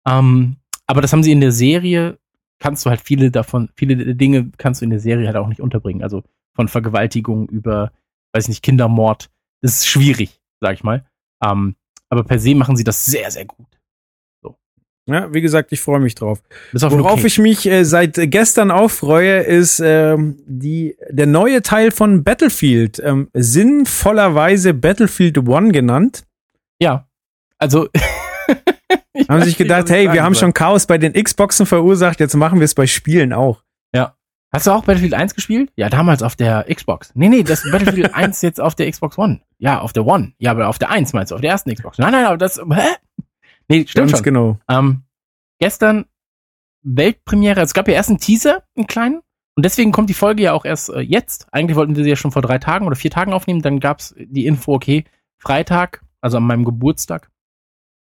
[0.06, 2.18] Ähm, aber das haben sie in der Serie,
[2.58, 5.60] kannst du halt viele davon, viele Dinge kannst du in der Serie halt auch nicht
[5.60, 6.02] unterbringen.
[6.02, 6.22] Also
[6.54, 7.92] von Vergewaltigung über,
[8.32, 9.30] weiß nicht, Kindermord.
[9.60, 11.04] Das ist schwierig, sag ich mal.
[11.42, 11.76] Ähm,
[12.08, 13.66] aber per se machen sie das sehr, sehr gut.
[15.06, 16.42] Ja, wie gesagt, ich freue mich drauf.
[16.72, 17.26] Worauf okay.
[17.26, 23.02] ich mich äh, seit gestern auch freue, ist ähm, die, der neue Teil von Battlefield,
[23.04, 26.24] ähm, sinnvollerweise Battlefield One genannt.
[26.80, 27.06] Ja,
[27.58, 27.88] also
[29.28, 32.64] haben sich gedacht, hey, wir haben schon Chaos bei den Xboxen verursacht, jetzt machen wir
[32.64, 33.62] es bei Spielen auch.
[33.94, 34.16] Ja.
[34.52, 35.72] Hast du auch Battlefield 1 gespielt?
[35.76, 37.10] Ja, damals auf der Xbox.
[37.14, 39.40] Nee, nee, das Battlefield 1 jetzt auf der Xbox One.
[39.58, 40.32] Ja, auf der One.
[40.38, 41.98] Ja, aber auf der 1 meinst du, auf der ersten Xbox.
[41.98, 42.80] Nein, nein, aber das, hä?
[43.68, 44.22] Nee, stimmt Ganz schon.
[44.22, 44.58] genau.
[44.68, 45.02] Ähm,
[45.58, 46.04] gestern
[46.82, 49.22] Weltpremiere, es gab ja erst einen Teaser, einen kleinen,
[49.56, 51.46] und deswegen kommt die Folge ja auch erst äh, jetzt.
[51.52, 54.14] Eigentlich wollten wir sie ja schon vor drei Tagen oder vier Tagen aufnehmen, dann gab's
[54.18, 55.04] die Info, okay,
[55.38, 57.30] Freitag, also an meinem Geburtstag,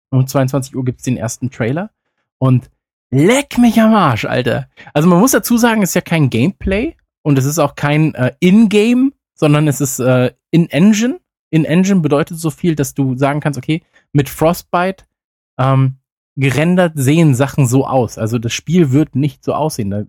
[0.09, 1.91] um 22 Uhr gibt's den ersten Trailer.
[2.37, 2.69] Und
[3.11, 4.69] leck mich am Arsch, Alter.
[4.93, 8.13] Also man muss dazu sagen, es ist ja kein Gameplay und es ist auch kein
[8.15, 11.19] äh, In-Game, sondern es ist äh, In-Engine.
[11.49, 15.05] In-Engine bedeutet so viel, dass du sagen kannst, okay, mit Frostbite
[15.57, 15.97] ähm,
[16.35, 18.17] gerendert sehen Sachen so aus.
[18.17, 19.89] Also das Spiel wird nicht so aussehen.
[19.89, 20.03] Da,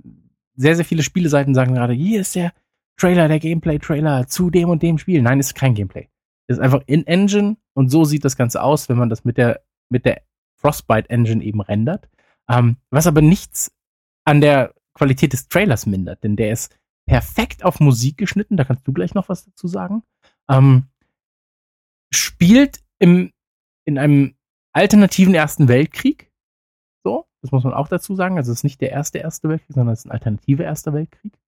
[0.57, 2.53] sehr, sehr viele Spieleseiten sagen gerade, hier ist der
[2.97, 5.23] Trailer, der Gameplay-Trailer zu dem und dem Spiel.
[5.23, 6.09] Nein, ist kein Gameplay.
[6.49, 9.63] ist einfach in Engine und so sieht das Ganze aus, wenn man das mit der,
[9.91, 10.23] mit der
[10.57, 12.09] Frostbite Engine eben rendert.
[12.49, 13.71] Ähm, was aber nichts
[14.25, 18.87] an der Qualität des Trailers mindert, denn der ist perfekt auf Musik geschnitten, da kannst
[18.87, 20.03] du gleich noch was dazu sagen.
[20.51, 20.89] Ähm,
[22.13, 23.33] spielt im,
[23.85, 24.35] in einem
[24.73, 26.29] alternativen Ersten Weltkrieg.
[27.43, 28.37] Das muss man auch dazu sagen.
[28.37, 31.39] Also es ist nicht der erste Erste Weltkrieg, sondern es ist ein alternative Erster Weltkrieg.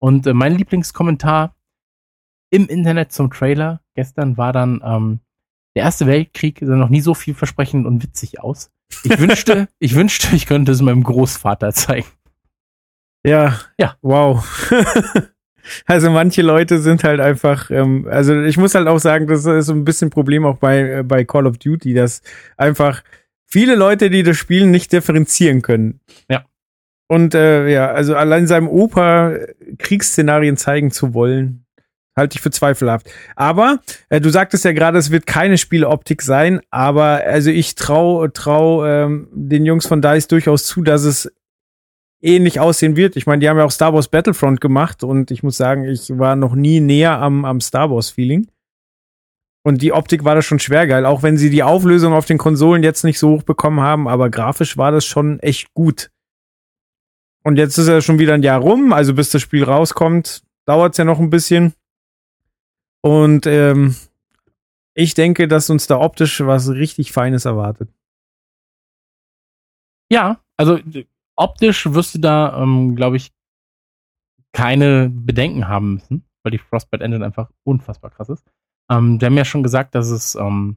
[0.00, 1.56] Und äh, mein Lieblingskommentar
[2.50, 5.20] im Internet zum Trailer gestern war dann, ähm,
[5.74, 8.70] der Erste Weltkrieg sah noch nie so vielversprechend und witzig aus.
[9.04, 12.06] Ich wünschte, ich wünschte, ich könnte es meinem Großvater zeigen.
[13.24, 13.58] Ja.
[13.78, 13.96] Ja.
[14.02, 14.44] Wow.
[15.86, 19.66] also manche Leute sind halt einfach, ähm, also ich muss halt auch sagen, das ist
[19.66, 22.22] so ein bisschen Problem auch bei, äh, bei Call of Duty, dass
[22.56, 23.02] einfach
[23.46, 26.00] viele Leute, die das spielen, nicht differenzieren können.
[26.28, 26.44] Ja.
[27.08, 29.36] Und äh, ja, also allein seinem Opa
[29.78, 31.61] Kriegsszenarien zeigen zu wollen,
[32.16, 33.10] halte ich für zweifelhaft.
[33.36, 38.28] Aber äh, du sagtest ja gerade, es wird keine Spieleoptik sein, aber also ich trau
[38.28, 41.32] trau ähm, den Jungs von DICE durchaus zu, dass es
[42.20, 43.16] ähnlich aussehen wird.
[43.16, 46.16] Ich meine, die haben ja auch Star Wars Battlefront gemacht und ich muss sagen, ich
[46.18, 48.46] war noch nie näher am, am Star Wars Feeling.
[49.64, 52.38] Und die Optik war das schon schwer geil, auch wenn sie die Auflösung auf den
[52.38, 56.10] Konsolen jetzt nicht so hoch bekommen haben, aber grafisch war das schon echt gut.
[57.44, 60.92] Und jetzt ist ja schon wieder ein Jahr rum, also bis das Spiel rauskommt, dauert
[60.92, 61.74] es ja noch ein bisschen.
[63.02, 63.96] Und ähm,
[64.94, 67.90] ich denke, dass uns da optisch was richtig Feines erwartet.
[70.10, 70.78] Ja, also
[71.36, 73.32] optisch wirst du da, ähm, glaube ich,
[74.52, 78.44] keine Bedenken haben müssen, weil die Frostbite Engine einfach unfassbar krass ist.
[78.90, 80.76] Ähm, die haben ja schon gesagt, dass es, ähm,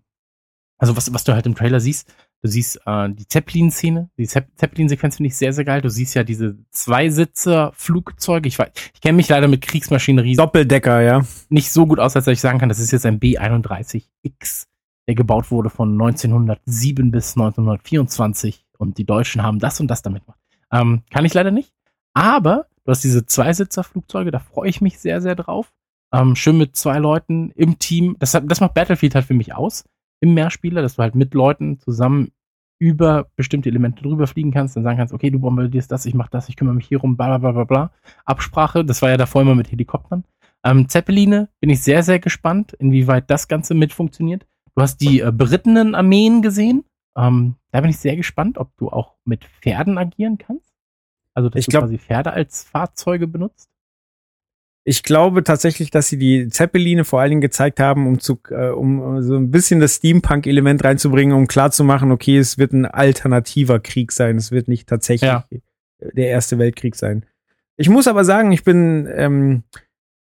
[0.78, 2.14] also was, was du halt im Trailer siehst,
[2.46, 5.82] du siehst äh, die Zeppelin-Szene, die Zeppelin-Sequenz finde ich sehr, sehr geil.
[5.82, 8.48] Du siehst ja diese Zweisitzer-Flugzeuge.
[8.48, 10.36] Ich, weiß, ich kenne mich leider mit Kriegsmaschinerie.
[10.36, 11.26] Doppeldecker, ja.
[11.50, 14.68] Nicht so gut aus, als ich sagen kann, das ist jetzt ein B-31X,
[15.08, 20.26] der gebaut wurde von 1907 bis 1924 und die Deutschen haben das und das damit
[20.26, 20.40] gemacht.
[20.72, 21.74] Ähm, kann ich leider nicht.
[22.14, 25.74] Aber du hast diese Zweisitzer-Flugzeuge, da freue ich mich sehr, sehr drauf.
[26.14, 28.16] Ähm, schön mit zwei Leuten im Team.
[28.20, 29.84] Das, das macht Battlefield halt für mich aus.
[30.20, 32.32] Im Mehrspieler, dass du halt mit Leuten zusammen
[32.78, 36.28] über bestimmte Elemente drüber fliegen kannst, dann sagen kannst, okay, du bombardierst das, ich mach
[36.28, 37.92] das, ich kümmere mich hier rum, bla bla bla bla.
[38.26, 40.24] Absprache, das war ja davor immer mit Helikoptern.
[40.64, 44.46] Ähm, Zeppeline bin ich sehr, sehr gespannt, inwieweit das Ganze mit funktioniert.
[44.76, 46.84] Du hast die äh, berittenen Armeen gesehen.
[47.16, 50.74] Ähm, da bin ich sehr gespannt, ob du auch mit Pferden agieren kannst.
[51.34, 53.70] Also, dass ich glaub, du quasi Pferde als Fahrzeuge benutzt.
[54.88, 58.70] Ich glaube tatsächlich, dass sie die Zeppeline vor allen Dingen gezeigt haben, um zu, äh,
[58.70, 64.12] um so ein bisschen das Steampunk-Element reinzubringen, um klarzumachen, okay, es wird ein alternativer Krieg
[64.12, 64.38] sein.
[64.38, 65.48] Es wird nicht tatsächlich ja.
[66.00, 67.26] der Erste Weltkrieg sein.
[67.78, 69.64] Ich muss aber sagen, ich bin, ähm,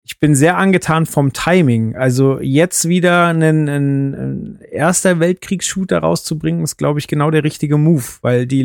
[0.04, 1.96] ich bin sehr angetan vom Timing.
[1.96, 7.78] Also jetzt wieder einen, einen, einen erster Weltkriegs-Shooter rauszubringen, ist, glaube ich, genau der richtige
[7.78, 8.64] Move, weil die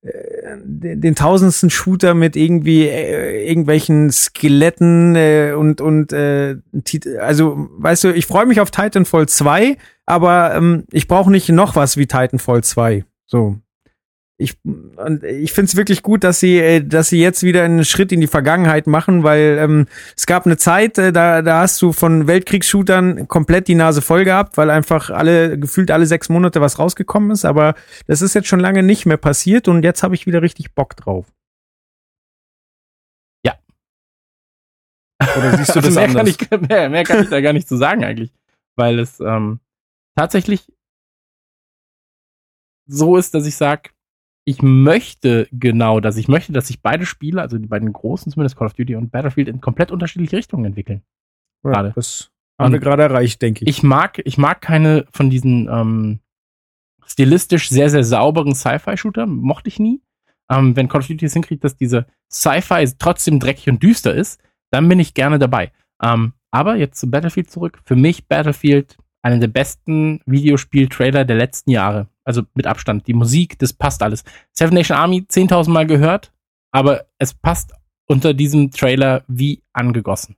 [0.00, 6.56] äh, den, tausendsten Shooter mit irgendwie äh, irgendwelchen Skeletten äh, und und äh,
[7.20, 11.76] also weißt du, ich freue mich auf Titanfall 2, aber ähm, ich brauche nicht noch
[11.76, 13.04] was wie Titanfall 2.
[13.26, 13.58] So
[14.38, 17.86] ich, und ich finde es wirklich gut, dass sie, äh, dass sie jetzt wieder einen
[17.86, 21.80] Schritt in die Vergangenheit machen, weil ähm, es gab eine Zeit, äh, da, da hast
[21.80, 26.60] du von Weltkriegsshootern komplett die Nase voll gehabt, weil einfach alle, gefühlt alle sechs Monate
[26.60, 27.74] was rausgekommen ist, aber
[28.06, 30.96] das ist jetzt schon lange nicht mehr passiert und jetzt habe ich wieder richtig Bock
[30.96, 31.32] drauf.
[33.42, 33.54] Ja.
[35.22, 36.36] Oder siehst du das mehr anders?
[36.36, 38.32] Kann ich, mehr, mehr kann ich da gar nicht zu sagen eigentlich,
[38.76, 39.60] weil es ähm,
[40.14, 40.70] tatsächlich
[42.86, 43.90] so ist, dass ich sage,
[44.48, 46.16] ich möchte genau das.
[46.16, 49.10] Ich möchte, dass sich beide Spiele, also die beiden großen, zumindest Call of Duty und
[49.10, 51.02] Battlefield, in komplett unterschiedliche Richtungen entwickeln.
[51.64, 51.92] Ja, gerade.
[51.96, 53.68] Das haben und wir gerade erreicht, denke ich.
[53.68, 56.20] Ich mag, ich mag keine von diesen ähm,
[57.04, 59.26] stilistisch sehr, sehr sauberen Sci-Fi-Shooter.
[59.26, 60.00] Mochte ich nie.
[60.48, 64.40] Ähm, wenn Call of Duty es hinkriegt, dass diese Sci-Fi trotzdem dreckig und düster ist,
[64.70, 65.72] dann bin ich gerne dabei.
[66.00, 67.80] Ähm, aber jetzt zu Battlefield zurück.
[67.84, 72.08] Für mich Battlefield einer der besten Videospiel-Trailer der letzten Jahre.
[72.26, 73.06] Also mit Abstand.
[73.06, 74.24] Die Musik, das passt alles.
[74.52, 76.32] Seven Nation Army 10.000 Mal gehört,
[76.72, 77.72] aber es passt
[78.06, 80.36] unter diesem Trailer wie angegossen.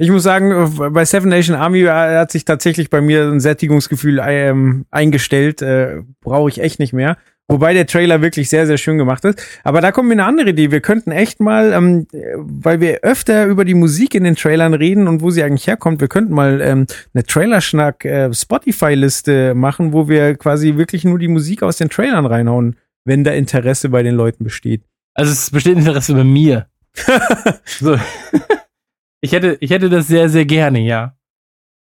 [0.00, 4.86] Ich muss sagen, bei Seven Nation Army hat sich tatsächlich bei mir ein Sättigungsgefühl ähm,
[4.92, 5.60] eingestellt.
[5.60, 7.16] Äh, Brauche ich echt nicht mehr.
[7.50, 9.42] Wobei der Trailer wirklich sehr, sehr schön gemacht ist.
[9.64, 10.70] Aber da kommt mir eine andere Idee.
[10.70, 12.06] Wir könnten echt mal, ähm,
[12.36, 16.02] weil wir öfter über die Musik in den Trailern reden und wo sie eigentlich herkommt,
[16.02, 18.28] wir könnten mal ähm, eine Trailerschnack äh,
[19.54, 23.88] machen, wo wir quasi wirklich nur die Musik aus den Trailern reinhauen, wenn da Interesse
[23.88, 24.82] bei den Leuten besteht.
[25.14, 26.66] Also es besteht Interesse bei mir.
[27.64, 27.98] so.
[29.22, 31.16] ich hätte, ich hätte das sehr, sehr gerne, ja.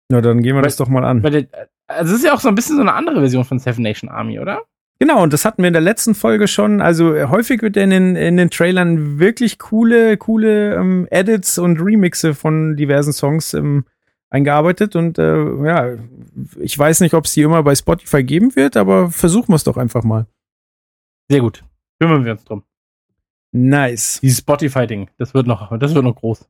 [0.08, 1.24] Na, dann gehen wir weil, das doch mal an.
[1.24, 1.48] Weil,
[1.88, 4.08] also es ist ja auch so ein bisschen so eine andere Version von Seven Nation
[4.08, 4.62] Army, oder?
[4.98, 6.80] Genau, und das hatten wir in der letzten Folge schon.
[6.80, 11.80] Also äh, häufig wird in den, in den Trailern wirklich coole, coole ähm, Edits und
[11.80, 13.84] Remixe von diversen Songs ähm,
[14.30, 14.96] eingearbeitet.
[14.96, 15.96] Und äh, ja,
[16.58, 19.64] ich weiß nicht, ob es die immer bei Spotify geben wird, aber versuchen wir es
[19.64, 20.26] doch einfach mal.
[21.30, 21.62] Sehr gut.
[22.00, 22.62] Kümmern wir uns drum.
[23.52, 24.20] Nice.
[24.22, 26.48] Dieses Spotify-Ding, das wird noch, das wird noch groß.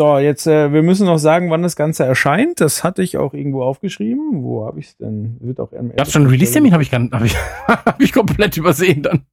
[0.00, 2.62] So, jetzt, äh, wir müssen noch sagen, wann das Ganze erscheint.
[2.62, 4.42] Das hatte ich auch irgendwo aufgeschrieben.
[4.42, 5.36] Wo habe ich es denn?
[5.40, 6.72] Wird auch Gab schon einen Release-Termin?
[6.72, 7.36] Habe ich, gar- hab ich,
[7.68, 9.26] hab ich komplett übersehen dann.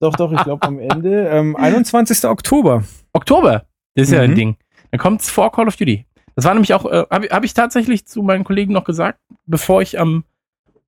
[0.00, 1.28] Doch, doch, ich glaube am Ende.
[1.28, 2.24] Ähm, 21.
[2.24, 2.84] Oktober.
[3.12, 3.66] Oktober.
[3.96, 4.34] Das ist ja ein Mhm.
[4.34, 4.56] Ding.
[4.92, 6.06] Dann kommt's vor Call of Duty.
[6.36, 9.82] Das war nämlich auch, äh, habe hab ich tatsächlich zu meinen Kollegen noch gesagt, bevor
[9.82, 10.24] ich am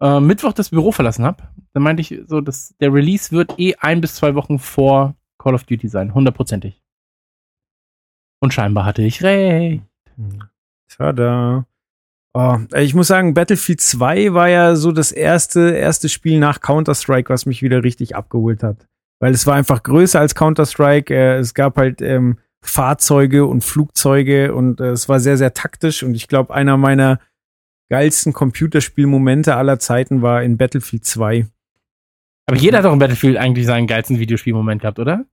[0.01, 1.42] äh, Mittwoch das Büro verlassen habe.
[1.75, 5.55] Dann meinte ich so, dass der Release wird eh ein bis zwei Wochen vor Call
[5.55, 6.81] of Duty sein, hundertprozentig.
[8.40, 9.83] Und scheinbar hatte ich recht.
[10.88, 11.66] Tada.
[12.35, 17.31] Oh, ich muss sagen, Battlefield 2 war ja so das erste, erste Spiel nach Counter-Strike,
[17.31, 18.87] was mich wieder richtig abgeholt hat.
[19.20, 21.14] Weil es war einfach größer als Counter-Strike.
[21.14, 26.03] Äh, es gab halt ähm, Fahrzeuge und Flugzeuge und äh, es war sehr, sehr taktisch.
[26.03, 27.20] Und ich glaube, einer meiner
[27.88, 31.46] geilsten Computerspielmomente aller Zeiten war in Battlefield 2.
[32.46, 35.25] Aber jeder hat doch in Battlefield eigentlich seinen geilsten Videospielmoment gehabt, oder?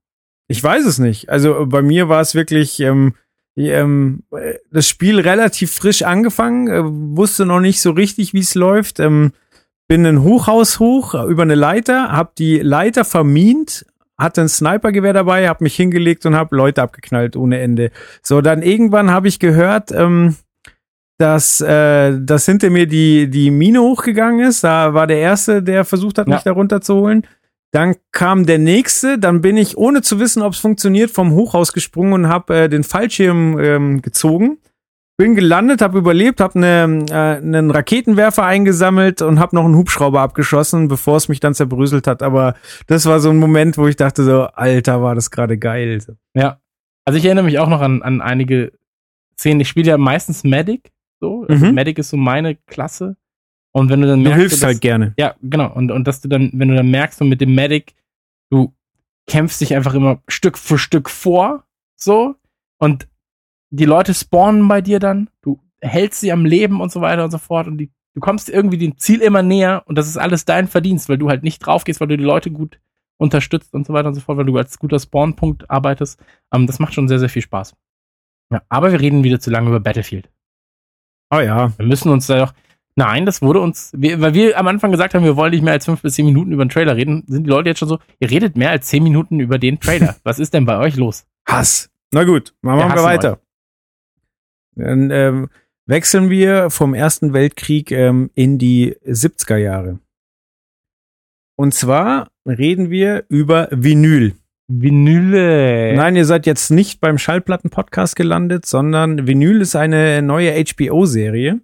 [0.47, 1.29] Ich weiß es nicht.
[1.29, 3.15] Also bei mir war es wirklich ähm,
[3.57, 8.55] ähm, äh, das Spiel relativ frisch angefangen, äh, wusste noch nicht so richtig, wie es
[8.55, 8.99] läuft.
[8.99, 9.31] Ähm,
[9.87, 13.85] bin ein Hochhaus hoch äh, über eine Leiter, hab die Leiter vermint,
[14.17, 17.91] hatte ein Snipergewehr dabei, hab mich hingelegt und hab Leute abgeknallt ohne Ende.
[18.21, 20.35] So, dann irgendwann habe ich gehört, ähm,
[21.19, 24.63] dass, äh, dass hinter mir die, die Mine hochgegangen ist.
[24.63, 26.35] Da war der Erste, der versucht hat, Ja.
[26.35, 27.27] mich da runterzuholen.
[27.73, 31.73] Dann kam der nächste, dann bin ich, ohne zu wissen, ob es funktioniert, vom Hochhaus
[31.73, 34.59] gesprungen und habe äh, den Fallschirm ähm, gezogen.
[35.17, 40.21] Bin gelandet, habe überlebt, habe ne, äh, einen Raketenwerfer eingesammelt und habe noch einen Hubschrauber
[40.21, 42.21] abgeschossen, bevor es mich dann zerbröselt hat.
[42.21, 42.55] Aber
[42.85, 45.99] das war so ein Moment, wo ich dachte so, Alter, war das gerade geil.
[46.35, 46.59] Ja.
[47.05, 48.71] Also ich erinnere mich auch noch an, an einige
[49.39, 49.61] Szenen.
[49.61, 50.91] Ich spiele ja meistens Medic.
[51.19, 51.45] So.
[51.49, 51.73] Also Mhm.
[51.73, 53.15] Medic ist so meine Klasse.
[53.75, 55.13] Und wenn du dann Du merkst, hilfst dass- halt gerne.
[55.17, 55.73] Ja, genau.
[55.73, 57.93] Und, und dass du dann, wenn du dann merkst, so mit dem Medic,
[58.51, 58.73] du
[59.27, 61.63] kämpfst dich einfach immer Stück für Stück vor,
[61.95, 62.35] so.
[62.77, 63.07] Und
[63.71, 67.31] die Leute spawnen bei dir dann, du hältst sie am Leben und so weiter und
[67.31, 67.67] so fort.
[67.67, 71.09] Und die, du kommst irgendwie dem Ziel immer näher und das ist alles dein Verdienst,
[71.09, 72.79] weil du halt nicht drauf gehst, weil du die Leute gut
[73.17, 76.21] unterstützt und so weiter und so fort, weil du als guter Spawnpunkt arbeitest.
[76.53, 77.73] Ähm, das macht schon sehr, sehr viel Spaß.
[78.51, 80.29] Ja, aber wir reden wieder zu lange über Battlefield.
[81.33, 81.75] Oh ja.
[81.77, 82.53] Wir müssen uns da doch.
[82.95, 85.73] Nein, das wurde uns, wir, weil wir am Anfang gesagt haben, wir wollen nicht mehr
[85.73, 87.99] als fünf bis zehn Minuten über den Trailer reden, sind die Leute jetzt schon so,
[88.19, 90.15] ihr redet mehr als zehn Minuten über den Trailer.
[90.23, 91.25] Was ist denn bei euch los?
[91.47, 91.89] Hass.
[92.11, 93.39] Na gut, machen Wir hassen weiter.
[94.75, 95.49] Dann ähm,
[95.85, 99.99] wechseln wir vom Ersten Weltkrieg ähm, in die 70er Jahre.
[101.55, 104.33] Und zwar reden wir über Vinyl.
[104.67, 105.93] Vinyle.
[105.95, 111.59] Nein, ihr seid jetzt nicht beim Schallplatten-Podcast gelandet, sondern Vinyl ist eine neue HBO-Serie.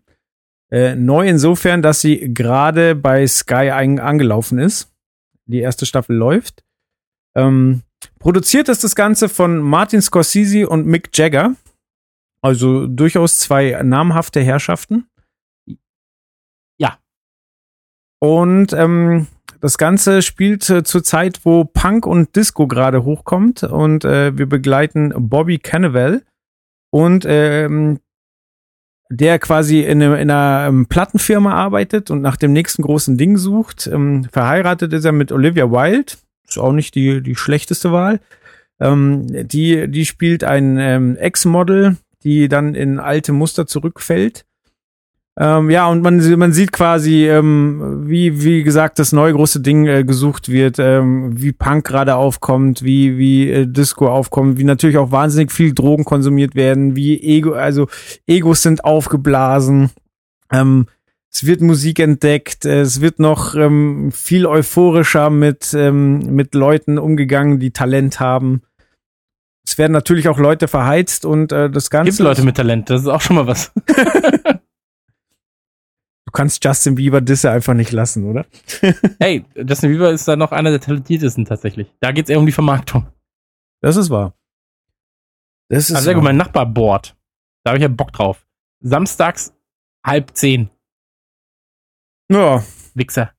[0.71, 4.91] Äh, neu insofern, dass sie gerade bei Sky ein, angelaufen ist.
[5.45, 6.63] Die erste Staffel läuft.
[7.35, 7.81] Ähm,
[8.19, 11.55] produziert ist das Ganze von Martin Scorsese und Mick Jagger.
[12.41, 15.07] Also durchaus zwei namhafte Herrschaften.
[16.79, 16.99] Ja.
[18.21, 19.27] Und ähm,
[19.59, 23.63] das Ganze spielt äh, zur Zeit, wo Punk und Disco gerade hochkommt.
[23.63, 26.23] Und äh, wir begleiten Bobby Cannavale
[26.91, 27.99] und ähm,
[29.09, 33.87] der quasi in, in einer ähm, Plattenfirma arbeitet und nach dem nächsten großen Ding sucht.
[33.91, 36.13] Ähm, verheiratet ist er mit Olivia Wilde.
[36.47, 38.19] Ist auch nicht die, die schlechteste Wahl.
[38.79, 44.45] Ähm, die, die spielt ein ähm, Ex-Model, die dann in alte Muster zurückfällt.
[45.41, 49.87] Ähm, ja, und man, man sieht quasi, ähm, wie, wie gesagt, das neue große Ding
[49.87, 54.97] äh, gesucht wird, ähm, wie Punk gerade aufkommt, wie, wie äh, Disco aufkommt, wie natürlich
[54.97, 57.87] auch wahnsinnig viel Drogen konsumiert werden, wie Ego, also
[58.27, 59.91] Egos sind aufgeblasen.
[60.51, 60.87] Ähm,
[61.31, 66.97] es wird Musik entdeckt, äh, es wird noch ähm, viel euphorischer mit, ähm, mit Leuten
[66.97, 68.63] umgegangen, die Talent haben.
[69.65, 72.11] Es werden natürlich auch Leute verheizt und äh, das Ganze.
[72.11, 73.71] Gibt Leute mit Talent, das ist auch schon mal was.
[76.29, 78.45] Du kannst Justin Bieber Disse einfach nicht lassen, oder?
[79.19, 81.91] hey, Justin Bieber ist da noch einer der talentiertesten tatsächlich.
[82.01, 83.07] Da geht's eher um die Vermarktung.
[83.81, 84.35] Das ist wahr.
[85.69, 86.29] Das ist Also sehr gut, wahr.
[86.29, 87.17] mein Nachbar bohrt.
[87.63, 88.45] Da habe ich ja Bock drauf.
[88.79, 89.55] Samstags
[90.05, 90.69] halb zehn.
[92.31, 92.63] Ja.
[92.93, 93.31] Wichser.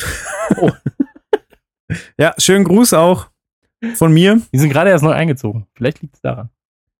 [2.18, 3.30] ja, schönen Gruß auch
[3.94, 4.42] von mir.
[4.52, 5.68] Die sind gerade erst neu eingezogen.
[5.74, 6.50] Vielleicht liegt es daran.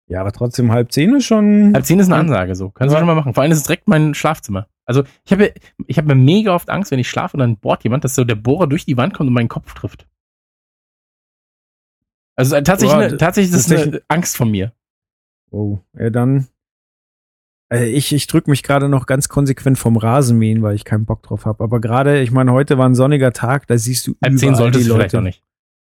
[0.07, 1.73] Ja, aber trotzdem halb zehn ist schon.
[1.73, 2.69] Halb zehn ist eine Ansage, so.
[2.69, 2.99] Kannst du Ja.
[2.99, 3.33] schon mal machen.
[3.33, 4.67] Vor allem ist es direkt mein Schlafzimmer.
[4.85, 5.53] Also, ich habe
[5.87, 8.23] ich habe mir mega oft Angst, wenn ich schlafe und dann bohrt jemand, dass so
[8.23, 10.07] der Bohrer durch die Wand kommt und meinen Kopf trifft.
[12.35, 14.73] Also äh, tatsächlich, Boah, eine, tatsächlich ist das eine Angst von mir.
[15.51, 16.47] Oh, ja, dann.
[17.71, 21.23] Äh, ich ich drück mich gerade noch ganz konsequent vom Rasenmähen, weil ich keinen Bock
[21.23, 21.63] drauf habe.
[21.63, 24.55] Aber gerade, ich meine, heute war ein sonniger Tag, da siehst du Halb zehn überall
[24.55, 24.99] sollte die Leute.
[24.99, 25.43] vielleicht noch nicht.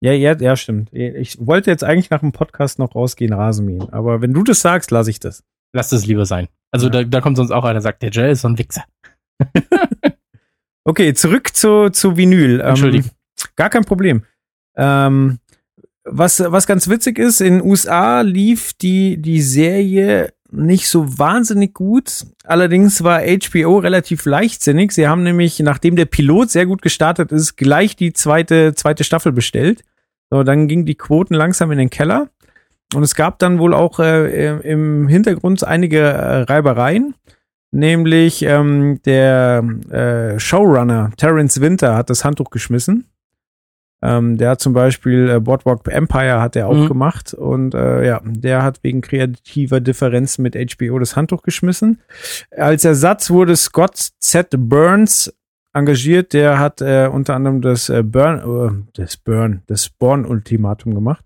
[0.02, 0.92] Ja, ja, ja, stimmt.
[0.92, 3.88] Ich wollte jetzt eigentlich nach dem Podcast noch rausgehen, Rasenmähen.
[3.90, 5.42] Aber wenn du das sagst, lasse ich das.
[5.72, 6.48] Lass das lieber sein.
[6.70, 6.92] Also ja.
[6.92, 8.84] da, da kommt sonst auch einer, der sagt, der Joel ist so ein Wichser.
[10.84, 12.60] okay, zurück zu, zu Vinyl.
[12.60, 13.10] Ähm, Entschuldigung.
[13.10, 14.24] Ähm, gar kein Problem.
[14.76, 15.38] Ähm,
[16.04, 22.26] was, was ganz witzig ist, in USA lief die, die Serie nicht so wahnsinnig gut.
[22.44, 24.92] Allerdings war HBO relativ leichtsinnig.
[24.92, 29.32] Sie haben nämlich, nachdem der Pilot sehr gut gestartet ist, gleich die zweite, zweite Staffel
[29.32, 29.82] bestellt.
[30.30, 32.30] So, dann gingen die Quoten langsam in den Keller.
[32.94, 37.14] Und es gab dann wohl auch äh, im Hintergrund einige äh, Reibereien.
[37.72, 43.06] Nämlich ähm, der äh, Showrunner Terence Winter hat das Handtuch geschmissen.
[44.02, 46.88] Ähm, der hat zum Beispiel äh, Boardwalk Empire hat er auch mhm.
[46.88, 52.00] gemacht und äh, ja, der hat wegen kreativer Differenzen mit HBO das Handtuch geschmissen.
[52.50, 54.54] Als Ersatz wurde Scott Z.
[54.56, 55.34] Burns
[55.72, 61.24] engagiert, der hat äh, unter anderem das äh, Burn, äh, das Burn, das Born-Ultimatum gemacht.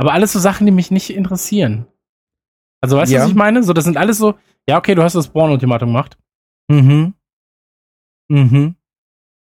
[0.00, 1.86] Aber alles so Sachen, die mich nicht interessieren.
[2.80, 3.22] Also weißt du, ja.
[3.22, 3.62] was ich meine?
[3.62, 4.34] So, das sind alles so,
[4.66, 6.16] ja, okay, du hast das Born-Ultimatum gemacht.
[6.68, 7.12] Mhm.
[8.28, 8.76] Mhm.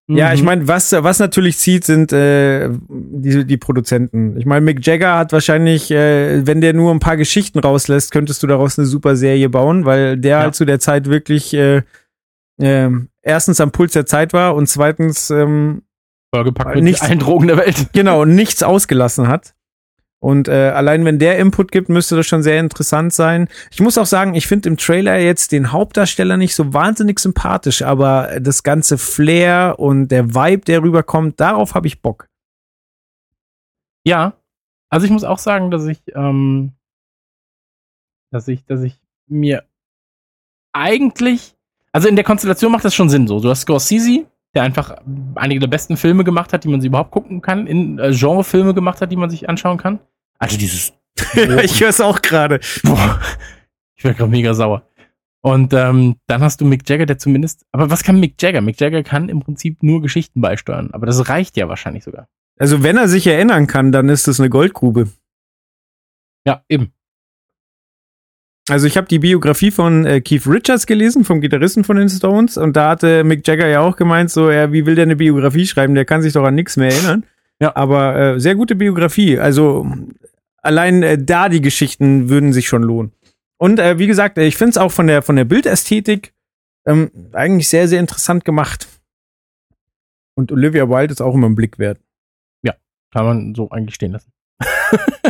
[0.08, 0.46] Ja, ich mhm.
[0.46, 4.38] meine, was, was natürlich zieht, sind äh, die, die Produzenten.
[4.38, 8.44] Ich meine, Mick Jagger hat wahrscheinlich, äh, wenn der nur ein paar Geschichten rauslässt, könntest
[8.44, 10.40] du daraus eine super Serie bauen, weil der ja.
[10.42, 11.82] halt zu der Zeit wirklich äh,
[12.62, 12.92] äh,
[13.24, 15.82] erstens am Puls der Zeit war und zweitens ähm,
[16.32, 17.88] vollgepackt mit nichts, allen Drogen der Welt.
[17.94, 19.55] Genau, nichts ausgelassen hat.
[20.20, 23.48] Und äh, allein wenn der Input gibt, müsste das schon sehr interessant sein.
[23.72, 27.82] Ich muss auch sagen, ich finde im Trailer jetzt den Hauptdarsteller nicht so wahnsinnig sympathisch,
[27.82, 32.28] aber das ganze Flair und der Vibe, der rüberkommt, darauf habe ich Bock.
[34.04, 34.34] Ja,
[34.90, 36.74] also ich muss auch sagen, dass ich, ähm,
[38.32, 39.64] dass ich, dass ich mir
[40.74, 41.56] eigentlich,
[41.92, 43.40] also in der Konstellation macht das schon Sinn so.
[43.40, 44.26] Du hast Scorsese,
[44.56, 44.96] der einfach
[45.36, 48.74] einige der besten Filme gemacht hat, die man sich überhaupt gucken kann, in äh, Genrefilme
[48.74, 50.00] gemacht hat, die man sich anschauen kann.
[50.40, 50.94] Also dieses.
[51.64, 52.60] ich höre es auch gerade.
[53.96, 54.84] Ich werde gerade mega sauer.
[55.42, 57.66] Und ähm, dann hast du Mick Jagger, der zumindest.
[57.72, 58.62] Aber was kann Mick Jagger?
[58.62, 60.90] Mick Jagger kann im Prinzip nur Geschichten beisteuern.
[60.92, 62.28] Aber das reicht ja wahrscheinlich sogar.
[62.58, 65.10] Also wenn er sich erinnern kann, dann ist das eine Goldgrube.
[66.48, 66.95] Ja, eben.
[68.68, 72.58] Also ich habe die Biografie von äh, Keith Richards gelesen, vom Gitarristen von den Stones,
[72.58, 75.68] und da hatte Mick Jagger ja auch gemeint, so, ja, wie will der eine Biografie
[75.68, 75.94] schreiben?
[75.94, 77.26] Der kann sich doch an nichts mehr erinnern.
[77.60, 77.76] Ja.
[77.76, 79.40] Aber äh, sehr gute Biografie.
[79.40, 79.86] Also
[80.62, 83.12] allein äh, da die Geschichten würden sich schon lohnen.
[83.58, 86.34] Und äh, wie gesagt, ich finde es auch von der von der Bildästhetik
[86.86, 88.88] ähm, eigentlich sehr, sehr interessant gemacht.
[90.36, 92.00] Und Olivia Wilde ist auch immer ein Blick wert.
[92.64, 92.74] Ja,
[93.12, 94.32] kann man so eigentlich stehen lassen.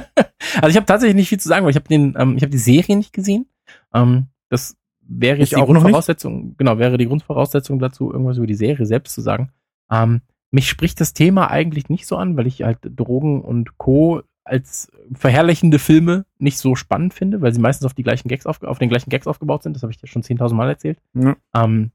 [0.56, 2.52] also ich habe tatsächlich nicht viel zu sagen, weil ich habe den, ähm, ich habe
[2.52, 3.48] die Serie nicht gesehen.
[3.94, 8.56] Ähm, das wäre jetzt ich die Grundvoraussetzung, genau, wäre die Grundvoraussetzung dazu, irgendwas über die
[8.56, 9.52] Serie selbst zu sagen.
[9.91, 14.22] Ähm, mich spricht das Thema eigentlich nicht so an, weil ich halt Drogen und Co.
[14.44, 18.63] als verherrlichende Filme nicht so spannend finde, weil sie meistens auf die gleichen Gags auf,
[18.63, 19.76] auf den gleichen Gags aufgebaut sind.
[19.76, 21.00] Das habe ich dir schon 10.000 Mal erzählt.
[21.13, 21.36] Ja.
[21.54, 21.91] Ähm,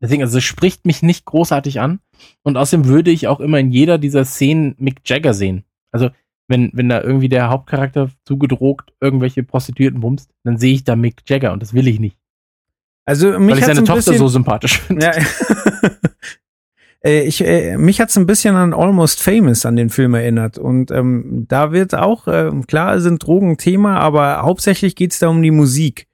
[0.00, 2.00] deswegen, also es spricht mich nicht großartig an.
[2.42, 5.64] Und außerdem würde ich auch immer in jeder dieser Szenen Mick Jagger sehen.
[5.92, 6.10] Also
[6.48, 11.22] wenn, wenn da irgendwie der Hauptcharakter zugedrogt irgendwelche Prostituierten bumst, dann sehe ich da Mick
[11.26, 12.16] Jagger und das will ich nicht.
[13.04, 15.06] Also mich Weil ich seine Tochter so sympathisch finde.
[15.06, 15.12] Ja.
[17.04, 20.58] Äh, ich, äh, mich hat's ein bisschen an Almost Famous an den Film erinnert.
[20.58, 25.40] Und ähm, da wird auch, äh, klar sind Drogen Thema, aber hauptsächlich geht's da um
[25.40, 26.08] die Musik.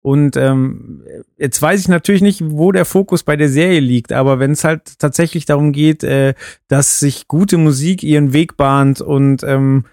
[0.00, 1.02] Und ähm,
[1.36, 4.64] jetzt weiß ich natürlich nicht, wo der Fokus bei der Serie liegt, aber wenn es
[4.64, 6.34] halt tatsächlich darum geht, äh,
[6.68, 9.84] dass sich gute Musik ihren Weg bahnt und ähm,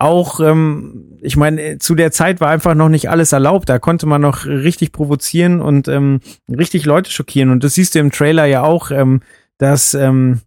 [0.00, 3.68] auch, ähm, ich meine, zu der Zeit war einfach noch nicht alles erlaubt.
[3.68, 7.50] Da konnte man noch richtig provozieren und ähm, richtig Leute schockieren.
[7.50, 9.20] Und das siehst du im Trailer ja auch, ähm,
[9.58, 10.40] dass ähm,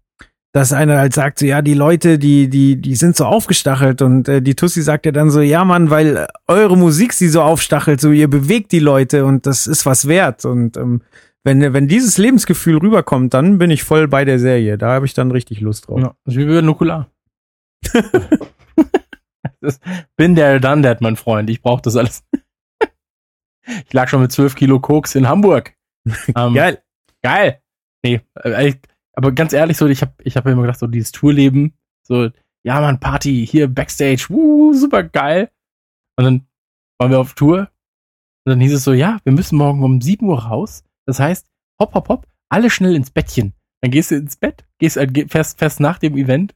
[0.54, 4.30] dass einer halt sagt, so, ja, die Leute, die, die, die sind so aufgestachelt und
[4.30, 8.00] äh, die Tussi sagt ja dann so, ja, Mann, weil eure Musik sie so aufstachelt,
[8.00, 10.46] so ihr bewegt die Leute und das ist was wert.
[10.46, 11.02] Und ähm,
[11.44, 14.78] wenn, wenn dieses Lebensgefühl rüberkommt, dann bin ich voll bei der Serie.
[14.78, 16.00] Da habe ich dann richtig Lust drauf.
[16.00, 17.10] Ja, wie bei Nukular.
[20.16, 21.50] bin der done that, mein Freund.
[21.50, 22.24] Ich brauche das alles.
[23.66, 25.74] ich lag schon mit 12 Kilo Koks in Hamburg.
[26.36, 26.84] Ähm, geil.
[27.22, 27.62] Geil.
[28.04, 28.74] Nee, äh,
[29.14, 31.74] aber ganz ehrlich, so, ich habe ich hab immer gedacht, so dieses Tourleben,
[32.06, 32.30] so,
[32.64, 35.52] ja, man, Party, hier Backstage, wuh, super geil.
[36.18, 36.48] Und dann
[37.00, 37.70] waren wir auf Tour
[38.46, 40.84] und dann hieß es so, ja, wir müssen morgen um 7 Uhr raus.
[41.06, 41.48] Das heißt,
[41.80, 43.54] hopp, hopp, hopp, alle schnell ins Bettchen.
[43.82, 46.56] Dann gehst du ins Bett, gehst äh, fest, fest nach dem Event,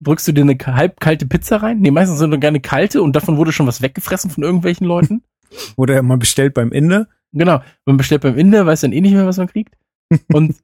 [0.00, 1.80] drückst du dir eine halb kalte Pizza rein.
[1.80, 5.22] Nee, meistens sind nur gerne kalte und davon wurde schon was weggefressen von irgendwelchen Leuten.
[5.76, 7.08] Oder man bestellt beim Inder.
[7.32, 9.76] Genau, man bestellt beim Inder, weiß dann eh nicht mehr, was man kriegt.
[10.32, 10.56] Und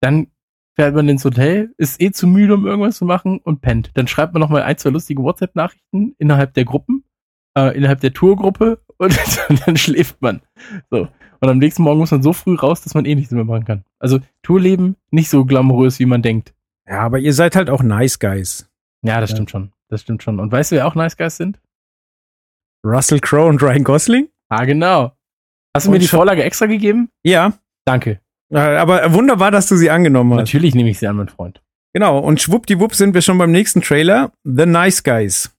[0.00, 0.28] dann
[0.76, 3.90] fährt man ins Hotel, ist eh zu müde, um irgendwas zu machen und pennt.
[3.94, 7.04] Dann schreibt man nochmal ein, zwei lustige WhatsApp-Nachrichten innerhalb der Gruppen,
[7.56, 9.16] äh, innerhalb der Tourgruppe und
[9.66, 10.42] dann schläft man.
[10.90, 11.08] So.
[11.42, 13.64] Und am nächsten Morgen muss man so früh raus, dass man eh nichts mehr machen
[13.64, 13.84] kann.
[13.98, 16.54] Also Tourleben nicht so glamourös, wie man denkt.
[16.86, 18.70] Ja, aber ihr seid halt auch Nice Guys.
[19.02, 19.36] Ja, das ja.
[19.36, 19.72] stimmt schon.
[19.88, 20.38] Das stimmt schon.
[20.38, 21.58] Und weißt du, wer auch Nice Guys sind?
[22.84, 24.28] Russell Crowe und Ryan Gosling?
[24.48, 25.12] Ah, genau.
[25.74, 27.10] Hast du und mir die Vorlage extra gegeben?
[27.22, 27.54] Ja.
[27.84, 28.20] Danke.
[28.52, 30.38] Aber wunderbar, dass du sie angenommen hast.
[30.38, 31.62] Natürlich nehme ich sie an, mein Freund.
[31.92, 32.18] Genau.
[32.18, 34.32] Und schwuppdiwupp sind wir schon beim nächsten Trailer.
[34.44, 35.50] The Nice Guys.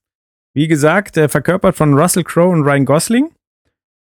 [0.54, 3.30] Wie gesagt, äh, verkörpert von Russell Crowe und Ryan Gosling.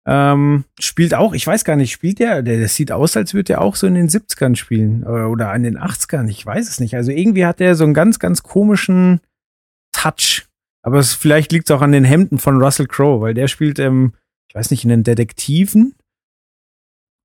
[0.07, 3.53] Ähm, spielt auch, ich weiß gar nicht, spielt der, der, das sieht aus, als würde
[3.53, 6.79] er auch so in den 70ern spielen oder, oder an den 80ern, ich weiß es
[6.79, 6.95] nicht.
[6.95, 9.21] Also irgendwie hat er so einen ganz, ganz komischen
[9.93, 10.45] Touch.
[10.83, 13.79] Aber es, vielleicht liegt es auch an den Hemden von Russell Crowe, weil der spielt,
[13.79, 14.13] ähm,
[14.47, 15.95] ich weiß nicht, in den Detektiven.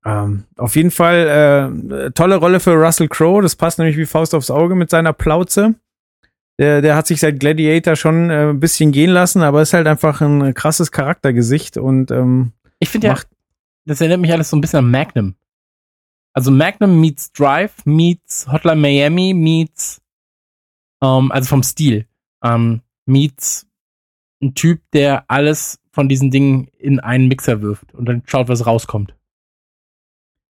[0.03, 1.77] Ähm, auf jeden Fall
[2.07, 3.41] äh, tolle Rolle für Russell Crowe.
[3.41, 5.75] Das passt nämlich wie Faust aufs Auge mit seiner Plauze.
[6.59, 9.87] Der, der hat sich seit Gladiator schon äh, ein bisschen gehen lassen, aber ist halt
[9.87, 13.17] einfach ein krasses Charaktergesicht und ähm, ich finde ja,
[13.85, 15.35] das erinnert mich alles so ein bisschen an Magnum.
[16.33, 20.01] Also Magnum meets Drive, meets Hotline Miami, meets,
[21.01, 22.05] ähm, also vom Stil,
[22.43, 23.67] ähm, meets
[24.41, 28.65] ein Typ, der alles von diesen Dingen in einen Mixer wirft und dann schaut, was
[28.65, 29.15] rauskommt.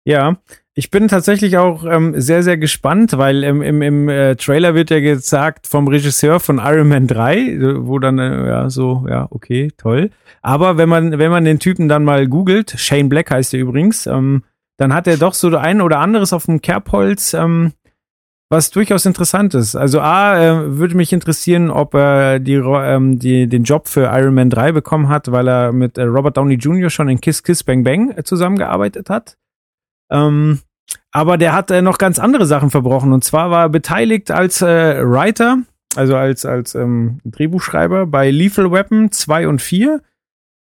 [0.08, 0.38] Ja,
[0.74, 4.90] ich bin tatsächlich auch ähm, sehr, sehr gespannt, weil ähm, im, im äh, Trailer wird
[4.90, 9.70] ja gesagt vom Regisseur von Iron Man 3, wo dann, äh, ja, so, ja, okay,
[9.76, 10.12] toll.
[10.42, 14.08] Aber wenn man, wenn man den Typen dann mal googelt, Shane Black heißt er übrigens,
[14.08, 14.44] ähm,
[14.78, 17.74] dann hat er doch so ein oder anderes auf dem Kerbholz, ähm,
[18.50, 19.76] was durchaus interessant ist.
[19.76, 24.36] Also A, äh, würde mich interessieren, ob er die, ähm, die, den Job für Iron
[24.36, 26.90] Man 3 bekommen hat, weil er mit äh, Robert Downey Jr.
[26.90, 29.36] schon in Kiss Kiss Bang Bang äh, zusammengearbeitet hat.
[30.10, 30.60] Ähm,
[31.12, 33.12] aber der hat äh, noch ganz andere Sachen verbrochen.
[33.12, 35.60] Und zwar war er beteiligt als äh, Writer,
[35.96, 40.02] also als, als ähm, Drehbuchschreiber bei Lethal Weapon 2 und 4.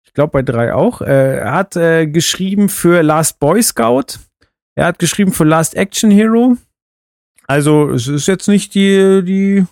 [0.04, 1.00] Ich glaube bei 3 auch.
[1.00, 4.18] Äh, er hat äh, geschrieben für Last Boy Scout.
[4.76, 6.56] Er hat geschrieben für Last Action Hero.
[7.46, 9.66] Also es ist jetzt nicht die, die,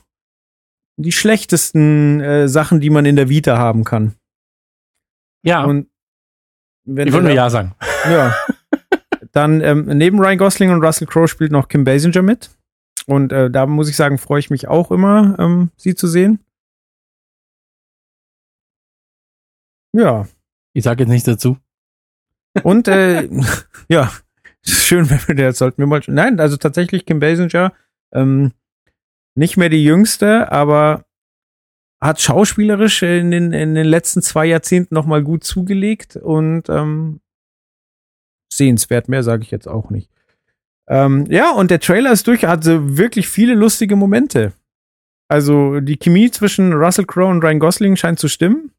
[0.97, 4.15] die schlechtesten äh, Sachen, die man in der Vita haben kann.
[5.43, 5.65] Ja.
[5.65, 5.89] Und
[6.85, 7.75] wenn ich wollte nur Ja sagen.
[8.11, 8.35] Ja.
[9.33, 12.51] Dann ähm, neben Ryan Gosling und Russell Crowe spielt noch Kim Basinger mit.
[13.07, 16.39] Und äh, da muss ich sagen, freue ich mich auch immer, ähm, sie zu sehen.
[19.93, 20.29] Ja.
[20.75, 21.59] Ich sage jetzt nichts dazu.
[22.63, 23.29] Und äh,
[23.89, 24.13] ja,
[24.63, 26.03] schön, wenn wir das sollten wir mal.
[26.07, 27.73] Nein, also tatsächlich Kim Basinger,
[28.13, 28.53] ähm,
[29.35, 31.05] nicht mehr die jüngste, aber
[32.01, 37.21] hat schauspielerisch in den, in den letzten zwei Jahrzehnten nochmal gut zugelegt und ähm,
[38.57, 39.09] sehenswert.
[39.09, 40.11] Mehr sage ich jetzt auch nicht.
[40.89, 44.53] Ähm, ja, und der Trailer ist durch, hatte wirklich viele lustige Momente.
[45.29, 48.73] Also die Chemie zwischen Russell Crowe und Ryan Gosling scheint zu stimmen.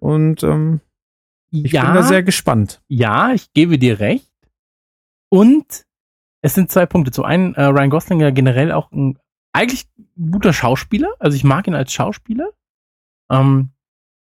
[0.00, 0.80] Und ähm,
[1.50, 2.82] ich ja, bin da sehr gespannt.
[2.88, 4.30] Ja, ich gebe dir recht.
[5.28, 5.86] Und
[6.42, 7.12] es sind zwei Punkte.
[7.12, 9.18] Zum einen, äh, Ryan Gosling ja generell auch ein
[9.52, 9.86] eigentlich
[10.30, 11.10] guter Schauspieler.
[11.18, 12.50] Also ich mag ihn als Schauspieler.
[13.30, 13.70] Ähm,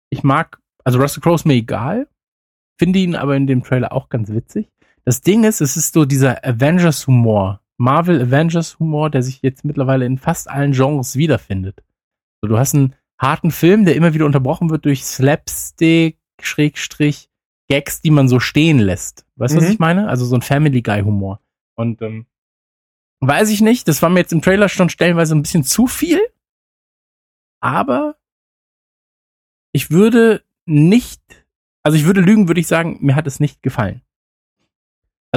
[0.10, 2.08] ich mag, also Russell Crowe ist mir egal.
[2.78, 4.70] Finde ihn aber in dem Trailer auch ganz witzig.
[5.06, 7.62] Das Ding ist, es ist so dieser Avengers-Humor.
[7.78, 11.84] Marvel Avengers-Humor, der sich jetzt mittlerweile in fast allen Genres wiederfindet.
[12.42, 17.30] So, du hast einen harten Film, der immer wieder unterbrochen wird durch Slapstick, Schrägstrich,
[17.70, 19.26] Gags, die man so stehen lässt.
[19.36, 19.64] Weißt du, mhm.
[19.64, 20.08] was ich meine?
[20.10, 21.40] Also so ein Family Guy-Humor.
[21.76, 22.26] Und ähm,
[23.20, 26.20] weiß ich nicht, das war mir jetzt im Trailer schon stellenweise ein bisschen zu viel.
[27.62, 28.16] Aber
[29.72, 31.22] ich würde nicht,
[31.84, 34.02] also ich würde lügen, würde ich sagen, mir hat es nicht gefallen.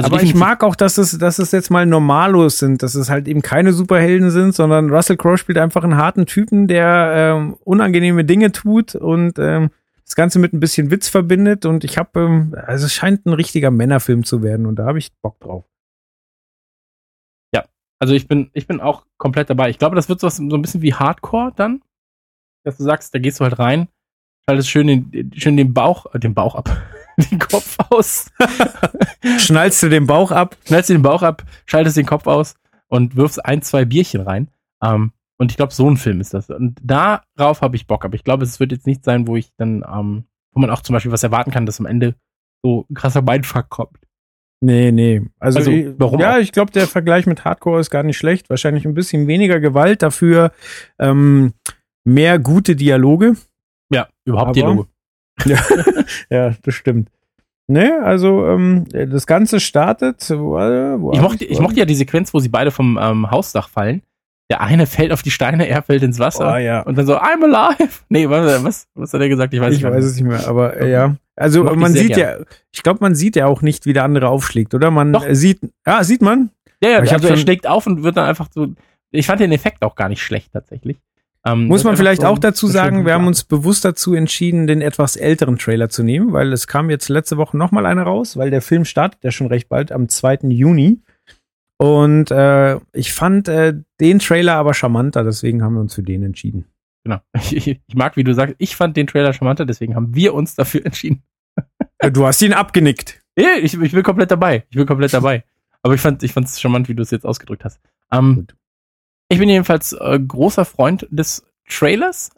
[0.03, 3.09] Also aber ich mag auch, dass es, dass es jetzt mal Normalos sind, dass es
[3.09, 7.57] halt eben keine Superhelden sind, sondern Russell Crowe spielt einfach einen harten Typen, der ähm,
[7.65, 9.71] unangenehme Dinge tut und ähm,
[10.05, 11.65] das Ganze mit ein bisschen Witz verbindet.
[11.65, 14.99] Und ich habe, ähm, also es scheint ein richtiger Männerfilm zu werden und da habe
[14.99, 15.65] ich Bock drauf.
[17.53, 17.65] Ja,
[17.99, 19.69] also ich bin, ich bin auch komplett dabei.
[19.69, 21.81] Ich glaube, das wird so, so ein bisschen wie Hardcore dann,
[22.63, 23.89] dass du sagst, da gehst du halt rein,
[24.45, 26.69] schaltest schön den, schön den Bauch, äh, den Bauch ab
[27.31, 28.31] den Kopf aus.
[29.37, 30.57] Schnallst du den Bauch ab?
[30.65, 32.55] Schnallst du den Bauch ab, schaltest den Kopf aus
[32.87, 34.49] und wirfst ein, zwei Bierchen rein.
[34.83, 36.49] Ähm, und ich glaube, so ein Film ist das.
[36.49, 38.03] Und darauf habe ich Bock.
[38.03, 40.81] Aber ich glaube, es wird jetzt nicht sein, wo ich dann, ähm, wo man auch
[40.81, 42.15] zum Beispiel was erwarten kann, dass am Ende
[42.61, 43.97] so ein krasser Mindfuck kommt.
[44.61, 45.21] Nee, nee.
[45.39, 46.19] Also, also warum?
[46.19, 46.39] Ja, auch?
[46.39, 48.49] ich glaube, der Vergleich mit Hardcore ist gar nicht schlecht.
[48.49, 50.51] Wahrscheinlich ein bisschen weniger Gewalt, dafür
[50.99, 51.53] ähm,
[52.03, 53.35] mehr gute Dialoge.
[53.89, 54.89] Ja, überhaupt Aber, Dialoge.
[55.45, 55.59] Ja,
[56.29, 57.09] ja, das stimmt.
[57.69, 60.27] Ne, also ähm, das Ganze startet.
[60.31, 63.69] Wo, wo ich, mochte, ich mochte ja die Sequenz, wo sie beide vom ähm, Hausdach
[63.69, 64.01] fallen.
[64.49, 66.55] Der eine fällt auf die Steine, er fällt ins Wasser.
[66.55, 66.81] Oh, ja.
[66.81, 67.89] Und dann so, I'm alive.
[68.09, 69.53] Nee, was, was, was hat er gesagt?
[69.53, 71.15] Ich weiß, ich weiß es nicht mehr, aber äh, ja.
[71.35, 72.39] Also man sieht gern.
[72.39, 74.89] ja, ich glaube, man sieht ja auch nicht, wie der andere aufschlägt, oder?
[74.89, 75.27] Man Doch.
[75.29, 76.49] sieht, ja, sieht man?
[76.83, 78.73] Ja, ja, also er schlägt auf und wird dann einfach so,
[79.11, 80.97] ich fand den Effekt auch gar nicht schlecht tatsächlich.
[81.45, 84.81] Ähm, Muss man vielleicht so auch dazu sagen, wir haben uns bewusst dazu entschieden, den
[84.81, 88.51] etwas älteren Trailer zu nehmen, weil es kam jetzt letzte Woche nochmal einer raus, weil
[88.51, 90.39] der Film startet ja schon recht bald am 2.
[90.49, 91.01] Juni.
[91.77, 96.23] Und äh, ich fand äh, den Trailer aber charmanter, deswegen haben wir uns für den
[96.23, 96.65] entschieden.
[97.05, 97.19] Genau.
[97.51, 100.55] Ich, ich mag, wie du sagst, ich fand den Trailer charmanter, deswegen haben wir uns
[100.55, 101.23] dafür entschieden.
[102.11, 103.21] Du hast ihn abgenickt.
[103.39, 104.65] Ja, ich, ich bin komplett dabei.
[104.69, 105.45] Ich bin komplett dabei.
[105.81, 107.79] Aber ich fand ich fand's charmant, wie du es jetzt ausgedrückt hast.
[108.11, 108.47] Ähm,
[109.29, 112.31] ich bin jedenfalls äh, großer Freund des Trailers,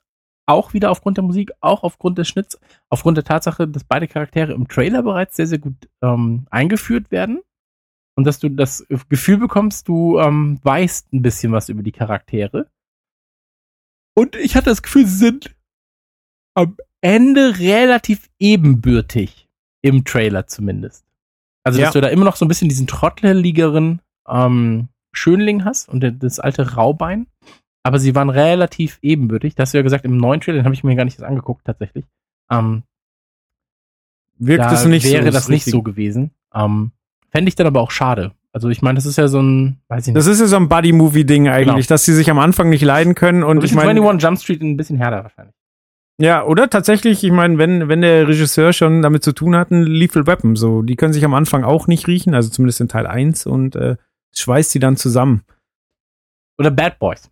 [0.46, 4.54] auch wieder aufgrund der Musik, auch aufgrund des Schnitts, aufgrund der Tatsache, dass beide Charaktere
[4.54, 7.42] im Trailer bereits sehr, sehr gut ähm, eingeführt werden
[8.16, 12.70] und dass du das Gefühl bekommst, du ähm, weißt ein bisschen was über die Charaktere.
[14.14, 15.56] Und ich hatte das Gefühl, sie sind
[16.54, 19.48] am Ende relativ ebenbürtig
[19.82, 21.06] im Trailer zumindest.
[21.64, 22.02] Also, dass ja.
[22.02, 26.76] du da immer noch so ein bisschen diesen trotteligeren ähm, Schönling hast und das alte
[26.76, 27.28] Raubein.
[27.84, 29.56] Aber sie waren relativ ebenbürtig.
[29.56, 31.66] Das hast du ja gesagt, im neuen Trailer, den habe ich mir gar nicht angeguckt,
[31.66, 32.06] tatsächlich.
[32.52, 32.84] Ähm,
[34.38, 36.32] Wirkt da es nicht wäre so, das nicht so gewesen.
[36.54, 36.92] Ähm,
[37.30, 38.34] Fände ich dann aber auch schade.
[38.54, 40.18] Also ich meine, das ist ja so ein, weiß ich nicht.
[40.18, 41.96] Das ist ja so ein Buddy-Movie-Ding eigentlich, genau.
[41.96, 43.92] dass sie sich am Anfang nicht leiden können und ich meine.
[43.92, 45.56] 21 Jump Street ein bisschen härter wahrscheinlich.
[46.18, 49.84] Ja, oder tatsächlich, ich meine, wenn, wenn der Regisseur schon damit zu tun hat, ein
[49.84, 53.08] Lethal Weapon, so, die können sich am Anfang auch nicht riechen, also zumindest in Teil
[53.08, 53.96] 1 und äh,
[54.36, 55.44] schweißt sie dann zusammen.
[56.58, 57.30] Oder Bad Boys.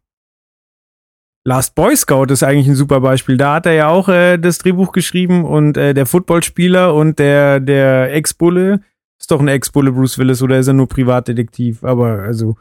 [1.46, 3.38] Last Boy Scout ist eigentlich ein super Beispiel.
[3.38, 7.60] Da hat er ja auch äh, das Drehbuch geschrieben und äh, der Footballspieler und der,
[7.60, 8.82] der Ex-Bulle
[9.20, 11.84] ist doch ein Ex-Bulle Bruce Willis oder ist er nur Privatdetektiv?
[11.84, 12.58] Aber also,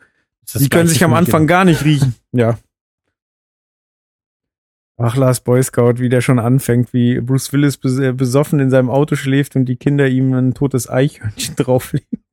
[0.55, 2.14] die können sich am Anfang gar nicht riechen.
[2.32, 2.59] Ja.
[5.01, 8.91] Ach, Last Boy Scout, wie der schon anfängt, wie Bruce Willis äh, besoffen in seinem
[8.91, 12.24] Auto schläft und die Kinder ihm ein totes Eichhörnchen drauflegen.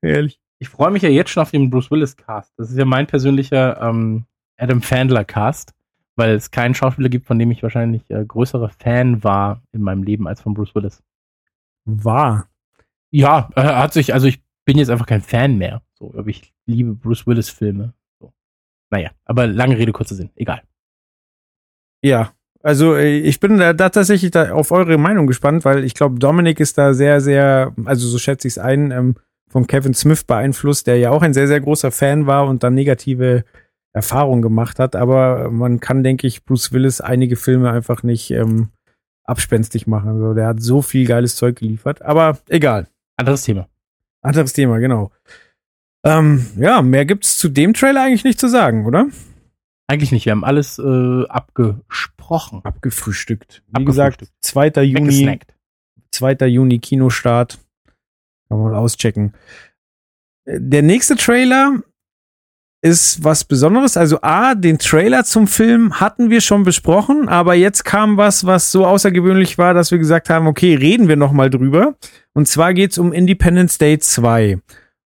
[0.00, 0.40] Ehrlich.
[0.60, 2.52] Ich freue mich ja jetzt schon auf den Bruce Willis Cast.
[2.58, 4.26] Das ist ja mein persönlicher ähm,
[4.58, 5.72] Adam Fandler Cast,
[6.16, 10.02] weil es keinen Schauspieler gibt, von dem ich wahrscheinlich äh, größerer Fan war in meinem
[10.02, 11.02] Leben als von Bruce Willis.
[11.86, 12.46] War?
[13.10, 15.80] Ja, äh, hat sich, also ich bin jetzt einfach kein Fan mehr.
[15.94, 17.94] So, aber ich liebe Bruce Willis Filme.
[18.18, 18.32] So.
[18.90, 20.28] Naja, aber lange Rede, kurzer Sinn.
[20.36, 20.62] Egal.
[22.02, 22.32] Ja,
[22.62, 26.18] also äh, ich bin da, da tatsächlich da auf eure Meinung gespannt, weil ich glaube,
[26.18, 29.14] Dominik ist da sehr, sehr, also so schätze ich es ein, ähm,
[29.50, 32.74] von Kevin Smith beeinflusst, der ja auch ein sehr, sehr großer Fan war und dann
[32.74, 33.44] negative
[33.92, 34.94] Erfahrungen gemacht hat.
[34.94, 38.68] Aber man kann, denke ich, Bruce Willis einige Filme einfach nicht ähm,
[39.24, 40.10] abspenstig machen.
[40.10, 42.00] Also der hat so viel geiles Zeug geliefert.
[42.02, 42.86] Aber egal.
[43.16, 43.68] Anderes Thema.
[44.22, 45.10] Anderes Thema, genau.
[46.04, 49.08] Ähm, ja, mehr gibt's zu dem Trailer eigentlich nicht zu sagen, oder?
[49.88, 50.24] Eigentlich nicht.
[50.24, 52.60] Wir haben alles äh, abgesprochen.
[52.62, 53.62] Abgefrühstückt.
[53.76, 54.68] Wie gesagt, 2.
[54.84, 55.40] Juni.
[56.12, 56.46] 2.
[56.46, 57.58] Juni Kinostart.
[58.56, 59.34] Mal auschecken.
[60.46, 61.82] Der nächste Trailer
[62.82, 63.96] ist was Besonderes.
[63.96, 68.72] Also A, den Trailer zum Film hatten wir schon besprochen, aber jetzt kam was, was
[68.72, 71.94] so außergewöhnlich war, dass wir gesagt haben, okay, reden wir noch mal drüber.
[72.32, 74.58] Und zwar geht's um Independence Day 2.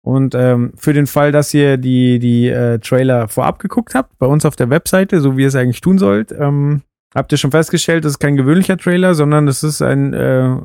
[0.03, 4.27] Und ähm, für den Fall, dass ihr die, die äh, Trailer vorab geguckt habt, bei
[4.27, 6.83] uns auf der Webseite, so wie ihr es eigentlich tun sollt, ähm,
[7.15, 10.57] habt ihr schon festgestellt, das ist kein gewöhnlicher Trailer, sondern das ist ein äh,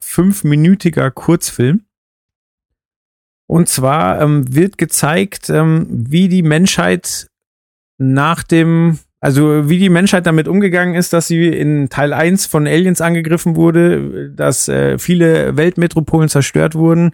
[0.00, 1.82] fünfminütiger Kurzfilm.
[3.46, 7.28] Und zwar ähm, wird gezeigt, ähm, wie die Menschheit
[7.98, 12.66] nach dem, also wie die Menschheit damit umgegangen ist, dass sie in Teil 1 von
[12.66, 17.12] Aliens angegriffen wurde, dass äh, viele Weltmetropolen zerstört wurden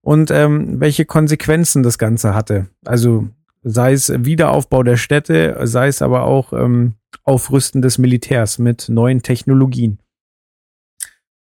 [0.00, 2.66] und ähm, welche Konsequenzen das Ganze hatte.
[2.84, 3.28] Also
[3.62, 9.22] sei es Wiederaufbau der Städte, sei es aber auch ähm, Aufrüsten des Militärs mit neuen
[9.22, 9.98] Technologien.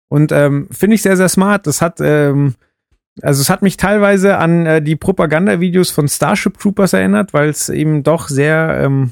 [0.07, 1.65] Und ähm, finde ich sehr, sehr smart.
[1.65, 2.55] Das hat ähm,
[3.21, 7.69] also es hat mich teilweise an äh, die Propagandavideos von Starship Troopers erinnert, weil es
[7.69, 9.11] eben doch sehr, ähm,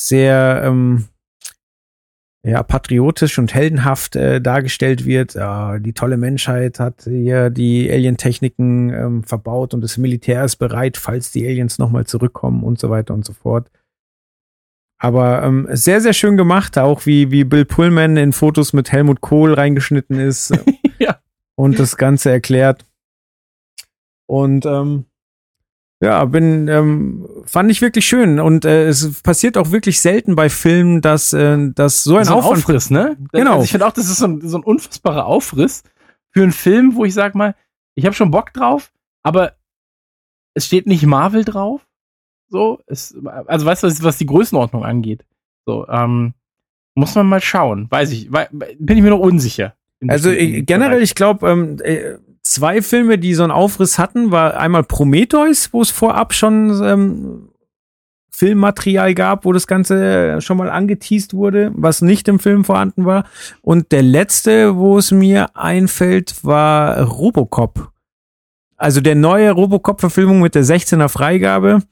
[0.00, 1.04] sehr ähm,
[2.42, 5.34] ja, patriotisch und heldenhaft äh, dargestellt wird.
[5.34, 10.96] Ja, die tolle Menschheit hat hier die Alien-Techniken ähm, verbaut und das Militär ist bereit,
[10.96, 13.70] falls die Aliens nochmal zurückkommen und so weiter und so fort.
[14.98, 19.20] Aber ähm, sehr, sehr schön gemacht, auch wie, wie Bill Pullman in Fotos mit Helmut
[19.20, 20.52] Kohl reingeschnitten ist
[20.98, 21.18] ja.
[21.54, 22.86] und das Ganze erklärt.
[24.30, 25.06] Und ähm,
[26.00, 30.48] ja, bin ähm, fand ich wirklich schön und äh, es passiert auch wirklich selten bei
[30.48, 33.16] Filmen, dass äh, dass so ein, so ein Aufriss, ne?
[33.32, 33.54] Genau.
[33.54, 35.82] Also ich finde auch, das ist so ein, so ein unfassbarer Aufriss,
[36.30, 37.56] für einen Film, wo ich sag mal,
[37.96, 38.92] ich habe schon Bock drauf,
[39.24, 39.56] aber
[40.54, 41.84] es steht nicht Marvel drauf.
[42.48, 43.16] So, es,
[43.46, 45.24] also weißt du, was, die Größenordnung angeht.
[45.66, 46.34] So, ähm,
[46.94, 47.88] muss man mal schauen.
[47.90, 49.74] Weiß ich, bin ich mir noch unsicher.
[50.06, 52.14] Also generell, ich glaube, ähm, äh,
[52.50, 57.48] zwei Filme, die so einen Aufriss hatten, war einmal Prometheus, wo es vorab schon ähm,
[58.30, 63.24] Filmmaterial gab, wo das Ganze schon mal angeteased wurde, was nicht im Film vorhanden war.
[63.62, 67.92] Und der letzte, wo es mir einfällt, war Robocop.
[68.76, 71.82] Also der neue Robocop-Verfilmung mit der 16er Freigabe.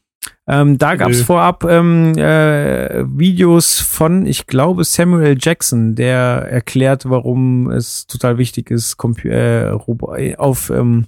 [0.46, 7.08] Ähm, da gab es vorab ähm, äh, Videos von, ich glaube, Samuel Jackson, der erklärt,
[7.08, 11.06] warum es total wichtig ist, Compu äh, auf, ähm,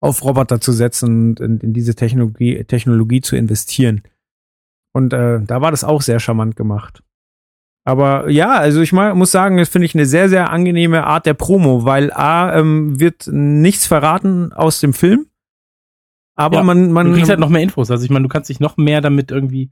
[0.00, 4.02] auf Roboter zu setzen und in, in diese Technologie, Technologie zu investieren.
[4.94, 7.02] Und äh, da war das auch sehr charmant gemacht.
[7.84, 11.26] Aber ja, also ich mal, muss sagen, das finde ich eine sehr, sehr angenehme Art
[11.26, 15.26] der Promo, weil A, ähm, wird nichts verraten aus dem Film.
[16.34, 17.08] Aber ja, man, man.
[17.08, 17.90] Du kriegst halt noch mehr Infos.
[17.90, 19.70] Also ich meine, du kannst dich noch mehr damit irgendwie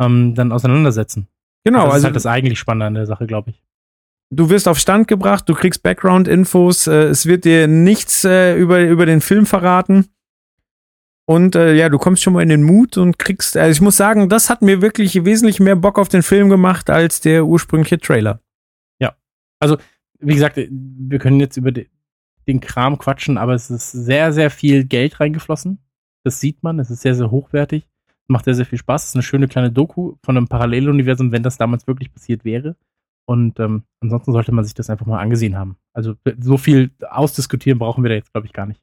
[0.00, 1.28] ähm, dann auseinandersetzen.
[1.64, 1.80] Genau.
[1.80, 3.62] Also das ist also, halt das eigentlich Spannende an der Sache, glaube ich.
[4.30, 8.80] Du wirst auf Stand gebracht, du kriegst Background-Infos, äh, es wird dir nichts äh, über,
[8.82, 10.08] über den Film verraten.
[11.26, 13.96] Und äh, ja, du kommst schon mal in den Mut und kriegst, also ich muss
[13.96, 17.98] sagen, das hat mir wirklich wesentlich mehr Bock auf den Film gemacht als der ursprüngliche
[17.98, 18.40] Trailer.
[18.98, 19.14] Ja.
[19.60, 19.76] Also,
[20.20, 24.84] wie gesagt, wir können jetzt über den Kram quatschen, aber es ist sehr, sehr viel
[24.84, 25.78] Geld reingeflossen.
[26.24, 27.88] Das sieht man, es ist sehr, sehr hochwertig,
[28.26, 29.04] macht sehr, sehr viel Spaß.
[29.04, 32.76] Es ist eine schöne kleine Doku von einem Paralleluniversum, wenn das damals wirklich passiert wäre.
[33.26, 35.76] Und ähm, ansonsten sollte man sich das einfach mal angesehen haben.
[35.92, 38.82] Also so viel ausdiskutieren brauchen wir da jetzt, glaube ich, gar nicht.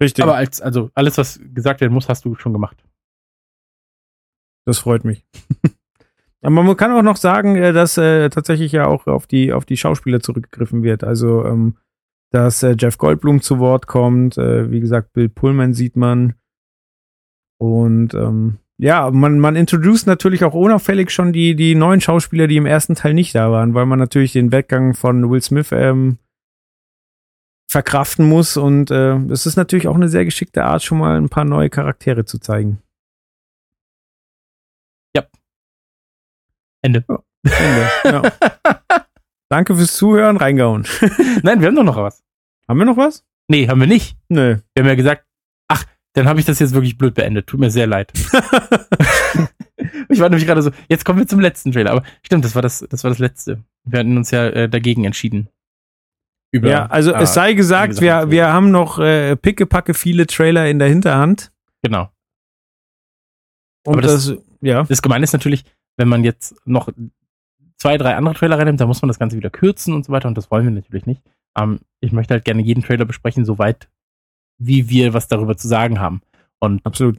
[0.00, 0.24] Richtig.
[0.24, 2.82] Aber als, also alles, was gesagt werden muss, hast du schon gemacht.
[4.64, 5.24] Das freut mich.
[6.42, 9.64] Aber man kann auch noch sagen, äh, dass äh, tatsächlich ja auch auf die, auf
[9.64, 11.04] die Schauspieler zurückgegriffen wird.
[11.04, 11.76] Also, ähm,
[12.32, 14.38] dass äh, Jeff Goldblum zu Wort kommt.
[14.38, 16.34] Äh, wie gesagt, Bill Pullman sieht man.
[17.58, 22.56] Und ähm, ja, man, man introduced natürlich auch unauffällig schon die, die neuen Schauspieler, die
[22.56, 26.18] im ersten Teil nicht da waren, weil man natürlich den Weggang von Will Smith ähm,
[27.70, 28.56] verkraften muss.
[28.56, 31.70] Und äh, es ist natürlich auch eine sehr geschickte Art, schon mal ein paar neue
[31.70, 32.82] Charaktere zu zeigen.
[35.14, 35.26] Ja.
[36.80, 37.04] Ende.
[37.08, 37.90] Oh, Ende.
[38.04, 38.78] ja.
[39.52, 40.86] Danke fürs Zuhören, reingehauen.
[41.42, 42.24] Nein, wir haben doch noch was.
[42.66, 43.22] Haben wir noch was?
[43.48, 44.16] Nee, haben wir nicht.
[44.28, 44.56] Nö.
[44.74, 45.26] Wir haben ja gesagt,
[46.14, 47.46] dann habe ich das jetzt wirklich blöd beendet.
[47.46, 48.12] Tut mir sehr leid.
[50.08, 51.90] ich war nämlich gerade so, jetzt kommen wir zum letzten Trailer.
[51.90, 53.62] Aber stimmt, das war das, das war das letzte.
[53.84, 55.48] Wir hatten uns ja äh, dagegen entschieden.
[56.50, 60.68] Über, ja, also äh, es sei gesagt, wir, wir haben noch äh, pickepacke viele Trailer
[60.68, 61.50] in der Hinterhand.
[61.82, 62.10] Genau.
[63.84, 64.84] Und Aber das, das, ja.
[64.84, 65.64] Das Gemeine ist natürlich,
[65.96, 66.90] wenn man jetzt noch
[67.82, 70.28] zwei, drei andere Trailer reinnimmt, dann muss man das Ganze wieder kürzen und so weiter.
[70.28, 71.20] Und das wollen wir natürlich nicht.
[71.58, 73.90] Ähm, ich möchte halt gerne jeden Trailer besprechen, soweit
[74.58, 76.22] wie wir was darüber zu sagen haben.
[76.60, 77.18] Und absolut.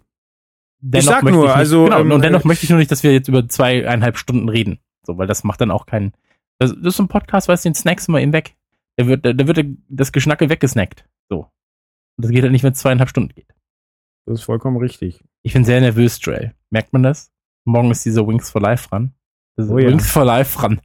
[0.79, 2.79] Dennoch ich sag nur, ich nicht, also genau, ähm, und dennoch äh, möchte ich nur
[2.79, 6.13] nicht, dass wir jetzt über zweieinhalb Stunden reden, so, weil das macht dann auch keinen.
[6.59, 8.55] Das, das ist so ein Podcast, weißt du, den Snacks immer eben weg.
[8.95, 11.05] Da wird, da wird das Geschnacke weggesnackt.
[11.29, 11.39] So.
[12.17, 13.53] Und das geht halt nicht, wenn es zweieinhalb Stunden geht.
[14.25, 15.25] Das ist vollkommen richtig.
[15.41, 16.53] Ich bin sehr nervös, Joel.
[16.69, 17.33] Merkt man das?
[17.65, 19.13] Morgen ist dieser Wings for Life ran.
[19.57, 19.97] Oh, ja.
[19.99, 20.81] For Life ran.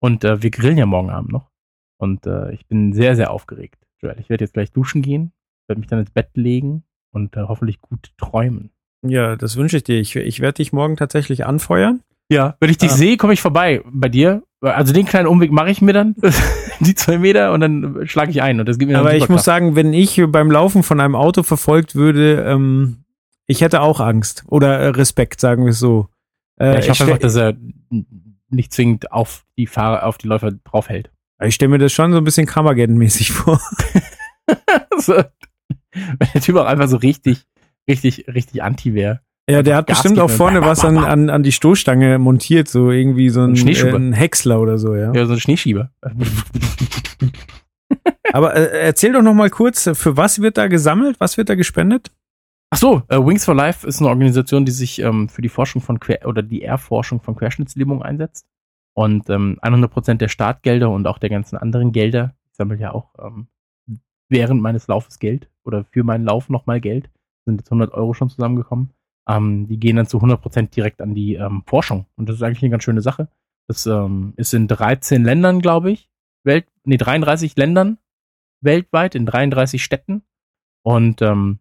[0.00, 1.50] Und äh, wir grillen ja morgen Abend noch.
[1.98, 4.18] Und äh, ich bin sehr, sehr aufgeregt, Joel.
[4.18, 5.32] Ich werde jetzt gleich duschen gehen
[5.68, 8.70] werde mich dann ins Bett legen und äh, hoffentlich gut träumen.
[9.06, 10.00] Ja, das wünsche ich dir.
[10.00, 12.00] Ich, ich werde dich morgen tatsächlich anfeuern.
[12.30, 12.94] Ja, wenn ich dich ah.
[12.94, 14.42] sehe, komme ich vorbei bei dir.
[14.62, 16.16] Also den kleinen Umweg mache ich mir dann,
[16.80, 18.60] die zwei Meter, und dann schlage ich ein.
[18.60, 21.16] Und das gibt mir dann Aber ich muss sagen, wenn ich beim Laufen von einem
[21.16, 23.04] Auto verfolgt würde, ähm,
[23.46, 26.08] ich hätte auch Angst oder äh, Respekt, sagen wir es so.
[26.60, 27.54] Äh, ja, ich hoffe einfach, dass er
[28.48, 31.10] nicht zwingend auf die Fahrer, auf die Läufer draufhält.
[31.42, 33.60] Ich stelle mir das schon so ein bisschen Kammergärten-mäßig vor.
[34.98, 35.14] so,
[35.92, 37.44] Wenn der Typ auch einfach so richtig,
[37.88, 39.20] richtig, richtig anti wäre.
[39.48, 42.90] Ja, der hat Gas bestimmt auch vorne was an, an, an die Stoßstange montiert, so
[42.90, 45.12] irgendwie so ein, äh, ein Häcksler oder so, ja.
[45.12, 45.90] Ja, so ein Schneeschieber.
[48.32, 51.16] Aber äh, erzähl doch noch mal kurz, für was wird da gesammelt?
[51.20, 52.10] Was wird da gespendet?
[52.74, 55.80] Ach so, äh, Wings for Life ist eine Organisation, die sich ähm, für die Forschung
[55.80, 58.48] von Quer oder die Erforschung von Querschnittslähmung einsetzt.
[58.94, 63.14] Und ähm, 100% der Startgelder und auch der ganzen anderen Gelder, ich sammle ja auch
[63.24, 63.46] ähm,
[64.28, 67.10] während meines Laufes Geld oder für meinen Lauf nochmal Geld.
[67.44, 68.90] Sind jetzt 100 Euro schon zusammengekommen.
[69.28, 72.06] Ähm, die gehen dann zu 100% direkt an die ähm, Forschung.
[72.16, 73.28] Und das ist eigentlich eine ganz schöne Sache.
[73.68, 76.10] Das ähm, ist in 13 Ländern, glaube ich.
[76.42, 77.98] Welt, nee, 33 Ländern
[78.62, 80.22] weltweit, in 33 Städten.
[80.82, 81.60] Und ähm,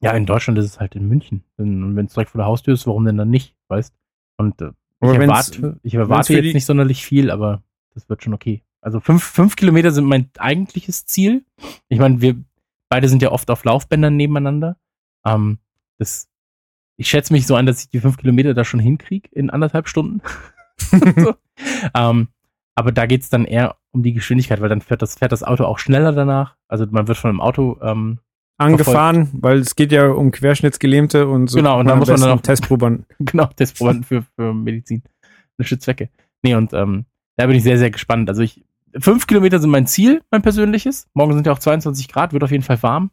[0.00, 1.44] ja, in Deutschland ist es halt in München.
[1.56, 3.94] Und wenn es direkt vor der Haustür ist, warum denn dann nicht, weißt
[4.38, 4.72] Und äh,
[5.02, 7.62] ich erwarte, ich erwarte jetzt nicht sonderlich viel, aber
[7.94, 8.62] das wird schon okay.
[8.80, 11.44] Also fünf, fünf Kilometer sind mein eigentliches Ziel.
[11.88, 12.42] Ich meine, wir
[12.88, 14.76] beide sind ja oft auf Laufbändern nebeneinander.
[15.24, 15.58] Ähm,
[15.98, 16.30] das,
[16.96, 19.88] ich schätze mich so an, dass ich die fünf Kilometer da schon hinkriege in anderthalb
[19.88, 20.22] Stunden.
[21.16, 21.34] so.
[21.94, 22.28] ähm,
[22.74, 25.64] aber da geht's dann eher um die Geschwindigkeit, weil dann fährt das, fährt das Auto
[25.64, 26.56] auch schneller danach.
[26.68, 28.20] Also man wird von einem Auto ähm,
[28.60, 29.42] angefahren, verfolgt.
[29.42, 31.56] weil es geht ja um Querschnittsgelähmte und so.
[31.56, 33.06] Genau, und da muss man dann auch Testprobanden.
[33.18, 36.10] genau, Testprobanden für, für medizinische Zwecke.
[36.42, 37.06] Nee, und ähm,
[37.36, 38.28] da bin ich sehr, sehr gespannt.
[38.28, 38.64] Also ich,
[38.98, 41.08] fünf Kilometer sind mein Ziel, mein persönliches.
[41.14, 43.10] Morgen sind ja auch 22 Grad, wird auf jeden Fall warm.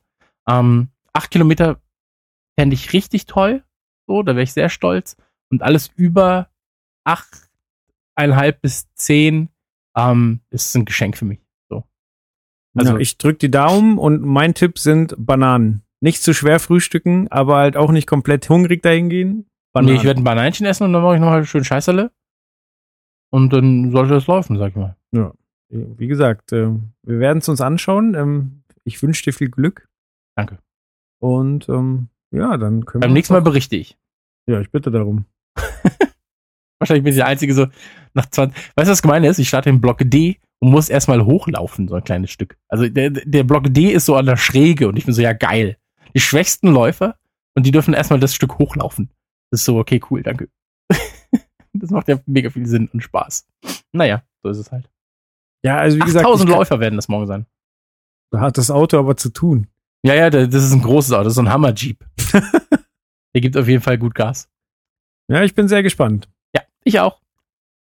[0.50, 1.80] Ähm, acht Kilometer
[2.60, 3.64] fände ich richtig toll.
[4.08, 5.18] So, da wäre ich sehr stolz.
[5.50, 6.50] Und alles über
[7.06, 7.50] acht,
[8.16, 9.50] eineinhalb bis zehn
[9.96, 11.40] ähm, ist ein Geschenk für mich.
[12.78, 12.82] So.
[12.82, 15.82] Also ja, ich drücke die Daumen und mein Tipp sind Bananen.
[16.00, 19.48] Nicht zu schwer frühstücken, aber halt auch nicht komplett hungrig dahin gehen.
[19.74, 19.94] Bananen.
[19.94, 22.12] Nee, ich werde ein Bananchen essen und dann mache ich nochmal schön Scheißerle.
[23.32, 24.96] Und dann sollte das laufen, sag ich mal.
[25.12, 25.34] Ja.
[25.70, 26.70] Wie gesagt, äh,
[27.04, 28.14] wir werden es uns anschauen.
[28.14, 29.90] Ähm, ich wünsche dir viel Glück.
[30.36, 30.60] Danke.
[31.20, 33.08] Und ähm, ja, dann können Beim wir.
[33.08, 33.98] Beim nächsten Mal berichte ich.
[34.48, 35.26] Ja, ich bitte darum.
[36.80, 37.68] Wahrscheinlich bin ich der Einzige so
[38.14, 38.56] nach 20.
[38.76, 39.40] Weißt du, was gemein ist?
[39.40, 42.58] Ich starte im Block D und muss erstmal hochlaufen, so ein kleines Stück.
[42.68, 45.34] Also der, der Block D ist so an der Schräge und ich bin so, ja
[45.34, 45.78] geil.
[46.14, 47.18] Die schwächsten Läufer
[47.56, 49.10] und die dürfen erstmal das Stück hochlaufen.
[49.52, 50.50] Das ist so, okay, cool, danke.
[51.74, 53.48] das macht ja mega viel Sinn und Spaß.
[53.92, 54.90] Naja, so ist es halt.
[55.64, 56.26] Ja, also wie 8000 gesagt.
[56.26, 57.46] 1000 Läufer werden das morgen sein.
[58.32, 59.68] Da hat das Auto aber zu tun.
[60.04, 62.06] Ja, ja, das ist ein großes Auto, das ist so ein Hammer-Jeep.
[63.34, 64.50] Der gibt auf jeden Fall gut Gas.
[65.28, 66.30] Ja, ich bin sehr gespannt.
[66.56, 67.22] Ja, ich auch.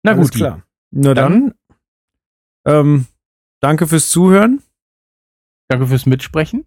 [0.03, 0.63] Na Alles gut, klar.
[0.91, 1.53] Na dann, dann
[2.69, 3.05] ähm,
[3.61, 4.61] danke fürs Zuhören.
[5.67, 6.65] Danke fürs Mitsprechen.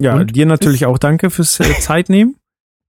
[0.00, 2.36] Ja, Und dir natürlich auch danke fürs äh, Zeitnehmen.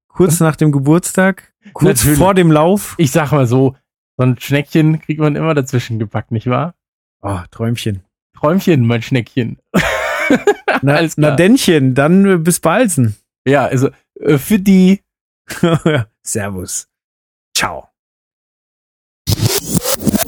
[0.07, 2.19] Kurz nach dem Geburtstag, kurz natürlich.
[2.19, 2.95] vor dem Lauf.
[2.97, 3.75] Ich sag mal so,
[4.17, 6.75] so ein Schneckchen kriegt man immer dazwischen gepackt, nicht wahr?
[7.21, 8.03] Oh, Träumchen.
[8.37, 9.57] Träumchen, mein Schneckchen.
[10.81, 11.31] na, Alles klar.
[11.31, 13.15] na Dännchen, dann äh, bis balsen.
[13.47, 13.89] Ja, also
[14.19, 15.01] äh, für die.
[16.21, 16.87] Servus.
[17.55, 17.89] Ciao.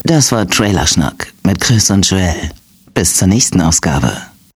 [0.07, 2.51] Das war Trailerschnack mit Chris und Joel.
[2.93, 4.11] Bis zur nächsten Ausgabe.